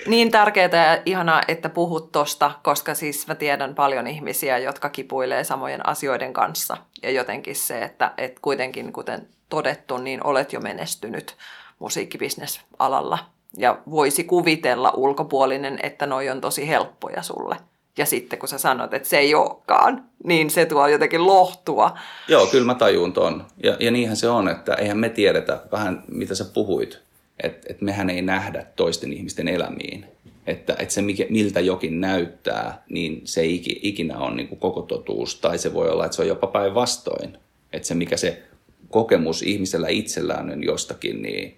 Niin 0.06 0.30
tärkeää 0.30 0.94
ja 0.94 1.02
ihanaa, 1.06 1.42
että 1.48 1.68
puhut 1.68 2.12
tosta, 2.12 2.50
koska 2.62 2.94
siis 2.94 3.26
mä 3.26 3.34
tiedän 3.34 3.74
paljon 3.74 4.06
ihmisiä, 4.06 4.58
jotka 4.58 4.88
kipuilee 4.88 5.44
samojen 5.44 5.88
asioiden 5.88 6.32
kanssa. 6.32 6.76
Ja 7.02 7.10
jotenkin 7.10 7.56
se, 7.56 7.82
että, 7.82 8.12
että 8.18 8.40
kuitenkin 8.42 8.92
kuten 8.92 9.28
todettu, 9.48 9.98
niin 9.98 10.26
olet 10.26 10.52
jo 10.52 10.60
menestynyt 10.60 11.36
musiikkibisnesalalla. 11.80 13.18
Ja 13.56 13.78
voisi 13.90 14.24
kuvitella 14.24 14.92
ulkopuolinen, 14.96 15.78
että 15.82 16.06
noi 16.06 16.28
on 16.28 16.40
tosi 16.40 16.68
helppoja 16.68 17.22
sulle. 17.22 17.56
Ja 17.98 18.06
sitten 18.06 18.38
kun 18.38 18.48
sä 18.48 18.58
sanot, 18.58 18.94
että 18.94 19.08
se 19.08 19.18
ei 19.18 19.34
olekaan, 19.34 20.04
niin 20.24 20.50
se 20.50 20.66
tuo 20.66 20.86
jotenkin 20.86 21.26
lohtua. 21.26 21.98
Joo, 22.28 22.46
kyllä 22.46 22.66
mä 22.66 22.74
tajun 22.74 23.12
ton. 23.12 23.44
Ja, 23.62 23.76
ja 23.80 23.90
niinhän 23.90 24.16
se 24.16 24.28
on, 24.28 24.48
että 24.48 24.74
eihän 24.74 24.98
me 24.98 25.08
tiedetä 25.08 25.60
vähän, 25.72 26.04
mitä 26.08 26.34
sä 26.34 26.44
puhuit. 26.44 26.98
että, 27.42 27.66
että 27.70 27.84
mehän 27.84 28.10
ei 28.10 28.22
nähdä 28.22 28.66
toisten 28.76 29.12
ihmisten 29.12 29.48
elämiin. 29.48 30.06
Että, 30.46 30.76
että 30.78 30.94
se, 30.94 31.02
miltä 31.28 31.60
jokin 31.60 32.00
näyttää, 32.00 32.82
niin 32.88 33.22
se 33.24 33.40
ei 33.40 33.78
ikinä 33.82 34.18
ole 34.18 34.34
niin 34.34 34.58
koko 34.58 34.82
totuus, 34.82 35.40
tai 35.40 35.58
se 35.58 35.74
voi 35.74 35.90
olla, 35.90 36.04
että 36.04 36.16
se 36.16 36.22
on 36.22 36.28
jopa 36.28 36.46
päinvastoin. 36.46 37.38
Että 37.72 37.88
se, 37.88 37.94
mikä 37.94 38.16
se 38.16 38.42
kokemus 38.90 39.42
ihmisellä 39.42 39.88
itsellään 39.88 40.50
on 40.50 40.64
jostakin, 40.64 41.22
niin 41.22 41.56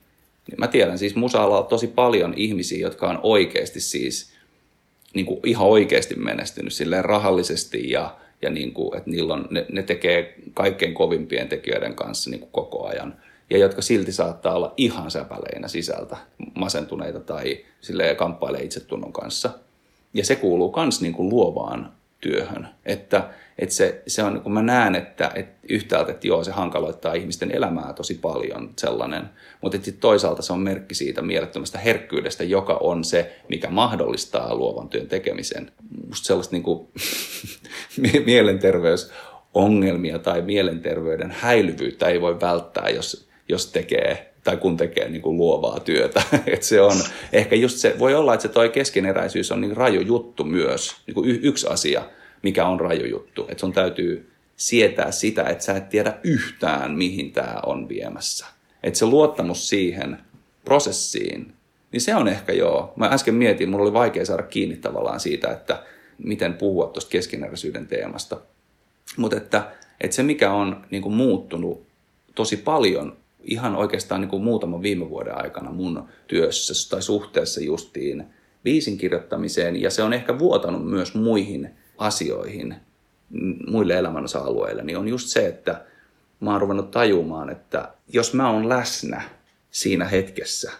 mä 0.56 0.68
tiedän 0.68 0.98
siis 0.98 1.14
musa 1.14 1.44
on 1.44 1.66
tosi 1.66 1.86
paljon 1.86 2.34
ihmisiä, 2.36 2.78
jotka 2.78 3.08
on 3.08 3.20
oikeasti 3.22 3.80
siis 3.80 4.32
niin 5.14 5.26
kuin 5.26 5.40
ihan 5.44 5.68
oikeasti 5.68 6.14
menestynyt 6.14 6.72
silleen 6.72 7.04
rahallisesti 7.04 7.90
ja, 7.90 8.16
ja 8.42 8.50
niin 8.50 8.72
kuin, 8.72 8.98
että 8.98 9.10
niillä 9.10 9.34
on, 9.34 9.48
ne, 9.50 9.66
ne 9.72 9.82
tekee 9.82 10.34
kaikkein 10.54 10.94
kovimpien 10.94 11.48
tekijöiden 11.48 11.94
kanssa 11.94 12.30
niin 12.30 12.40
kuin 12.40 12.52
koko 12.52 12.86
ajan– 12.86 13.16
ja 13.52 13.58
jotka 13.58 13.82
silti 13.82 14.12
saattaa 14.12 14.54
olla 14.54 14.74
ihan 14.76 15.10
säpäleinä 15.10 15.68
sisältä, 15.68 16.16
masentuneita 16.54 17.20
tai 17.20 17.64
sille 17.80 18.14
kamppailee 18.14 18.62
itsetunnon 18.62 19.12
kanssa. 19.12 19.50
Ja 20.14 20.24
se 20.24 20.36
kuuluu 20.36 20.72
myös 20.76 21.00
niin 21.00 21.14
luovaan 21.18 21.92
työhön, 22.22 22.68
että, 22.84 23.28
että 23.58 23.74
se, 23.74 24.02
se 24.06 24.22
on, 24.22 24.40
kun 24.40 24.52
mä 24.52 24.62
näen, 24.62 24.94
että, 24.94 25.30
että 25.34 25.66
yhtäältä, 25.68 26.12
että 26.12 26.26
joo, 26.26 26.44
se 26.44 26.50
hankaloittaa 26.50 27.14
ihmisten 27.14 27.50
elämää 27.50 27.92
tosi 27.92 28.14
paljon 28.14 28.70
sellainen, 28.78 29.22
mutta 29.60 29.76
että 29.76 29.92
toisaalta 29.92 30.42
se 30.42 30.52
on 30.52 30.60
merkki 30.60 30.94
siitä 30.94 31.22
mielettömästä 31.22 31.78
herkkyydestä, 31.78 32.44
joka 32.44 32.78
on 32.80 33.04
se, 33.04 33.36
mikä 33.48 33.70
mahdollistaa 33.70 34.54
luovan 34.54 34.88
työn 34.88 35.06
tekemisen. 35.06 35.72
Musta 36.08 36.26
sellaista 36.26 36.52
niin 36.56 36.62
kuin, 36.62 36.88
mielenterveysongelmia 38.26 40.18
tai 40.18 40.42
mielenterveyden 40.42 41.34
häilyvyyttä 41.40 42.08
ei 42.08 42.20
voi 42.20 42.40
välttää, 42.40 42.88
jos, 42.88 43.28
jos 43.48 43.66
tekee 43.66 44.31
tai 44.44 44.56
kun 44.56 44.76
tekee 44.76 45.08
niin 45.08 45.22
kuin 45.22 45.36
luovaa 45.36 45.80
työtä. 45.80 46.22
Et 46.46 46.62
se 46.62 46.80
on 46.80 46.96
ehkä 47.32 47.56
just 47.56 47.78
se, 47.78 47.98
voi 47.98 48.14
olla, 48.14 48.34
että 48.34 48.42
se 48.42 48.48
toi 48.48 48.68
keskeneräisyys 48.68 49.52
on 49.52 49.60
niin 49.60 49.76
raju 49.76 50.00
juttu 50.00 50.44
myös, 50.44 50.96
niin 51.06 51.14
kuin 51.14 51.40
yksi 51.42 51.66
asia, 51.66 52.04
mikä 52.42 52.66
on 52.66 52.80
raju 52.80 53.04
juttu. 53.04 53.46
Että 53.48 53.60
sun 53.60 53.72
täytyy 53.72 54.30
sietää 54.56 55.10
sitä, 55.10 55.42
että 55.42 55.64
sä 55.64 55.76
et 55.76 55.88
tiedä 55.88 56.18
yhtään, 56.22 56.92
mihin 56.92 57.32
tämä 57.32 57.60
on 57.66 57.88
viemässä. 57.88 58.46
Että 58.82 58.98
se 58.98 59.06
luottamus 59.06 59.68
siihen 59.68 60.18
prosessiin, 60.64 61.52
niin 61.92 62.00
se 62.00 62.14
on 62.14 62.28
ehkä 62.28 62.52
joo. 62.52 62.92
Mä 62.96 63.06
äsken 63.06 63.34
mietin, 63.34 63.68
mulla 63.68 63.82
oli 63.82 63.92
vaikea 63.92 64.26
saada 64.26 64.42
kiinni 64.42 64.76
tavallaan 64.76 65.20
siitä, 65.20 65.52
että 65.52 65.82
miten 66.18 66.54
puhua 66.54 66.86
tuosta 66.86 67.10
keskeneräisyyden 67.10 67.86
teemasta. 67.86 68.40
Mutta 69.16 69.36
että, 69.36 69.72
että 70.00 70.16
se, 70.16 70.22
mikä 70.22 70.52
on 70.52 70.84
niin 70.90 71.02
kuin 71.02 71.14
muuttunut 71.14 71.86
tosi 72.34 72.56
paljon 72.56 73.16
ihan 73.44 73.76
oikeastaan 73.76 74.20
niin 74.20 74.28
kuin 74.28 74.42
muutaman 74.42 74.82
viime 74.82 75.10
vuoden 75.10 75.42
aikana 75.42 75.72
mun 75.72 76.08
työssä 76.26 76.90
tai 76.90 77.02
suhteessa 77.02 77.60
justiin 77.60 78.24
biisin 78.62 78.98
kirjoittamiseen 78.98 79.82
ja 79.82 79.90
se 79.90 80.02
on 80.02 80.12
ehkä 80.12 80.38
vuotanut 80.38 80.90
myös 80.90 81.14
muihin 81.14 81.70
asioihin, 81.98 82.76
muille 83.66 83.98
elämänosa-alueille, 83.98 84.82
niin 84.82 84.98
on 84.98 85.08
just 85.08 85.28
se, 85.28 85.46
että 85.46 85.84
mä 86.40 86.52
oon 86.52 86.60
ruvennut 86.60 86.90
tajumaan, 86.90 87.50
että 87.50 87.88
jos 88.08 88.34
mä 88.34 88.50
oon 88.50 88.68
läsnä 88.68 89.22
siinä 89.70 90.04
hetkessä, 90.04 90.72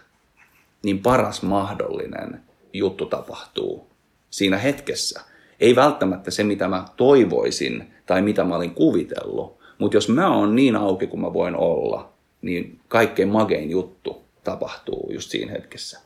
niin 0.83 0.99
paras 0.99 1.41
mahdollinen 1.41 2.41
juttu 2.73 3.05
tapahtuu 3.05 3.87
siinä 4.29 4.57
hetkessä. 4.57 5.21
Ei 5.59 5.75
välttämättä 5.75 6.31
se, 6.31 6.43
mitä 6.43 6.67
mä 6.67 6.85
toivoisin 6.97 7.93
tai 8.05 8.21
mitä 8.21 8.43
mä 8.43 8.55
olin 8.55 8.75
kuvitellut, 8.75 9.59
mutta 9.77 9.97
jos 9.97 10.09
mä 10.09 10.35
oon 10.35 10.55
niin 10.55 10.75
auki 10.75 11.07
kuin 11.07 11.21
mä 11.21 11.33
voin 11.33 11.55
olla, 11.55 12.12
niin 12.43 12.79
kaikkein 12.87 13.29
magein 13.29 13.71
juttu 13.71 14.21
tapahtuu 14.43 15.09
just 15.13 15.29
siinä 15.29 15.51
hetkessä. 15.51 15.99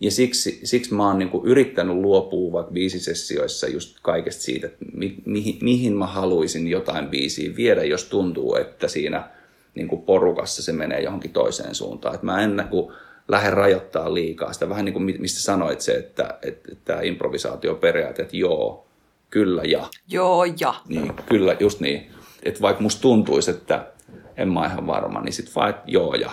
Ja 0.00 0.10
siksi, 0.10 0.60
siksi 0.64 0.94
mä 0.94 1.06
oon 1.06 1.18
niin 1.18 1.28
kuin 1.28 1.46
yrittänyt 1.46 1.96
luopua 1.96 2.52
vaikka 2.52 2.72
biisisessioissa 2.72 3.68
just 3.68 3.96
kaikesta 4.02 4.42
siitä, 4.42 4.66
että 4.66 4.84
mi, 4.92 5.14
mihin, 5.24 5.58
mihin 5.60 5.92
mä 5.92 6.06
haluaisin 6.06 6.68
jotain 6.68 7.08
biisiä 7.08 7.56
viedä, 7.56 7.84
jos 7.84 8.04
tuntuu, 8.04 8.54
että 8.54 8.88
siinä 8.88 9.28
niin 9.74 9.88
kuin 9.88 10.02
porukassa 10.02 10.62
se 10.62 10.72
menee 10.72 11.00
johonkin 11.00 11.32
toiseen 11.32 11.74
suuntaan. 11.74 12.14
Että 12.14 12.26
mä 12.26 12.42
en 12.42 12.56
niin 12.56 12.68
kuin 12.68 12.92
lähde 13.28 13.50
rajoittaa 13.50 14.14
liikaa 14.14 14.52
sitä, 14.52 14.68
vähän 14.68 14.84
niin 14.84 14.92
kuin 14.92 15.20
mistä 15.20 15.40
sanoit 15.40 15.80
se, 15.80 15.92
että, 15.92 16.38
että, 16.42 16.72
että 16.72 16.84
tämä 16.84 17.00
improvisaatioperiaate, 17.02 18.22
että 18.22 18.36
joo, 18.36 18.86
kyllä 19.30 19.62
ja. 19.62 19.86
Joo 20.08 20.44
ja. 20.44 20.74
Niin, 20.88 21.12
kyllä, 21.28 21.56
just 21.60 21.80
niin. 21.80 22.10
Että 22.42 22.60
vaikka 22.60 22.82
musta 22.82 23.02
tuntuisi, 23.02 23.50
että 23.50 23.86
en 24.36 24.52
mä 24.52 24.66
ihan 24.66 24.86
varma, 24.86 25.20
niin 25.20 25.32
sitten 25.32 25.54
vaan, 25.54 25.70
että 25.70 25.82
joo 25.86 26.14
ja. 26.14 26.30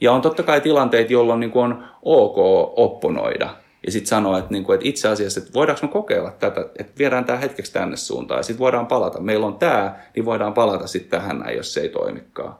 Ja 0.00 0.12
on 0.12 0.20
totta 0.20 0.42
kai 0.42 0.60
tilanteita, 0.60 1.12
jolloin 1.12 1.40
niin 1.40 1.52
on 1.54 1.84
ok 2.02 2.36
opponoida 2.76 3.54
ja 3.86 3.92
sitten 3.92 4.08
sanoa, 4.08 4.38
että, 4.38 4.52
niin 4.52 4.64
kuin, 4.64 4.74
että 4.74 4.88
itse 4.88 5.08
asiassa, 5.08 5.40
että 5.40 5.52
voidaanko 5.54 5.86
me 5.86 5.92
kokeilla 5.92 6.30
tätä, 6.30 6.60
että 6.78 6.92
viedään 6.98 7.24
tämä 7.24 7.38
hetkeksi 7.38 7.72
tänne 7.72 7.96
suuntaan 7.96 8.38
ja 8.38 8.42
sitten 8.42 8.58
voidaan 8.58 8.86
palata. 8.86 9.20
Meillä 9.20 9.46
on 9.46 9.58
tämä, 9.58 10.00
niin 10.14 10.24
voidaan 10.24 10.54
palata 10.54 10.86
sitten 10.86 11.20
tähän 11.20 11.38
näin, 11.38 11.56
jos 11.56 11.74
se 11.74 11.80
ei 11.80 11.88
toimikaan. 11.88 12.54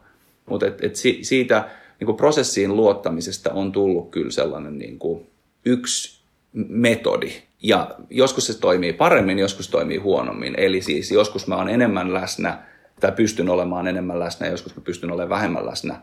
Mutta 0.47 0.67
et, 0.67 0.85
et 0.85 0.97
si, 0.97 1.19
siitä 1.23 1.69
niin 2.01 2.07
kuin 2.07 2.17
prosessiin 2.17 2.77
luottamisesta 2.77 3.53
on 3.53 3.73
tullut 3.73 4.11
kyllä 4.11 4.31
sellainen 4.31 4.79
niin 4.79 4.99
kuin 4.99 5.27
yksi 5.65 6.23
metodi. 6.53 7.33
Ja 7.63 7.91
joskus 8.11 8.47
se 8.47 8.61
toimii 8.61 8.93
paremmin, 8.93 9.39
joskus 9.39 9.69
toimii 9.69 9.99
huonommin. 9.99 10.55
Eli 10.59 10.81
siis 10.81 11.11
joskus 11.11 11.47
mä 11.47 11.57
oon 11.57 11.69
enemmän 11.69 12.15
läsnä 12.15 12.59
tai 13.01 13.13
pystyn 13.13 13.49
olemaan 13.49 13.89
enemmän 13.89 14.19
läsnä 14.19 14.47
joskus 14.47 14.77
mä 14.77 14.83
pystyn 14.83 15.11
olemaan 15.11 15.31
vähemmän 15.31 15.67
läsnä. 15.67 16.01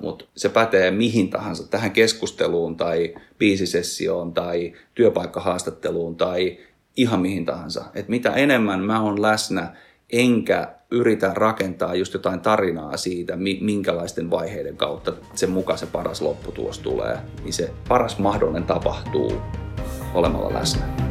Mutta 0.00 0.24
se 0.34 0.48
pätee 0.48 0.90
mihin 0.90 1.30
tahansa, 1.30 1.68
tähän 1.68 1.90
keskusteluun 1.90 2.76
tai 2.76 3.14
biisisessioon 3.38 4.34
tai 4.34 4.72
työpaikkahaastatteluun 4.94 6.16
tai 6.16 6.58
ihan 6.96 7.20
mihin 7.20 7.44
tahansa. 7.44 7.84
Et 7.94 8.08
mitä 8.08 8.32
enemmän 8.32 8.80
mä 8.80 9.02
oon 9.02 9.22
läsnä, 9.22 9.76
enkä 10.12 10.74
yritä 10.90 11.32
rakentaa 11.34 11.94
just 11.94 12.14
jotain 12.14 12.40
tarinaa 12.40 12.96
siitä, 12.96 13.36
minkälaisten 13.60 14.30
vaiheiden 14.30 14.76
kautta 14.76 15.12
sen 15.34 15.50
mukaan 15.50 15.78
se 15.78 15.86
paras 15.86 16.22
lopputulos 16.22 16.78
tulee, 16.78 17.18
niin 17.44 17.52
se 17.52 17.70
paras 17.88 18.18
mahdollinen 18.18 18.64
tapahtuu 18.64 19.32
olemalla 20.14 20.54
läsnä. 20.54 21.07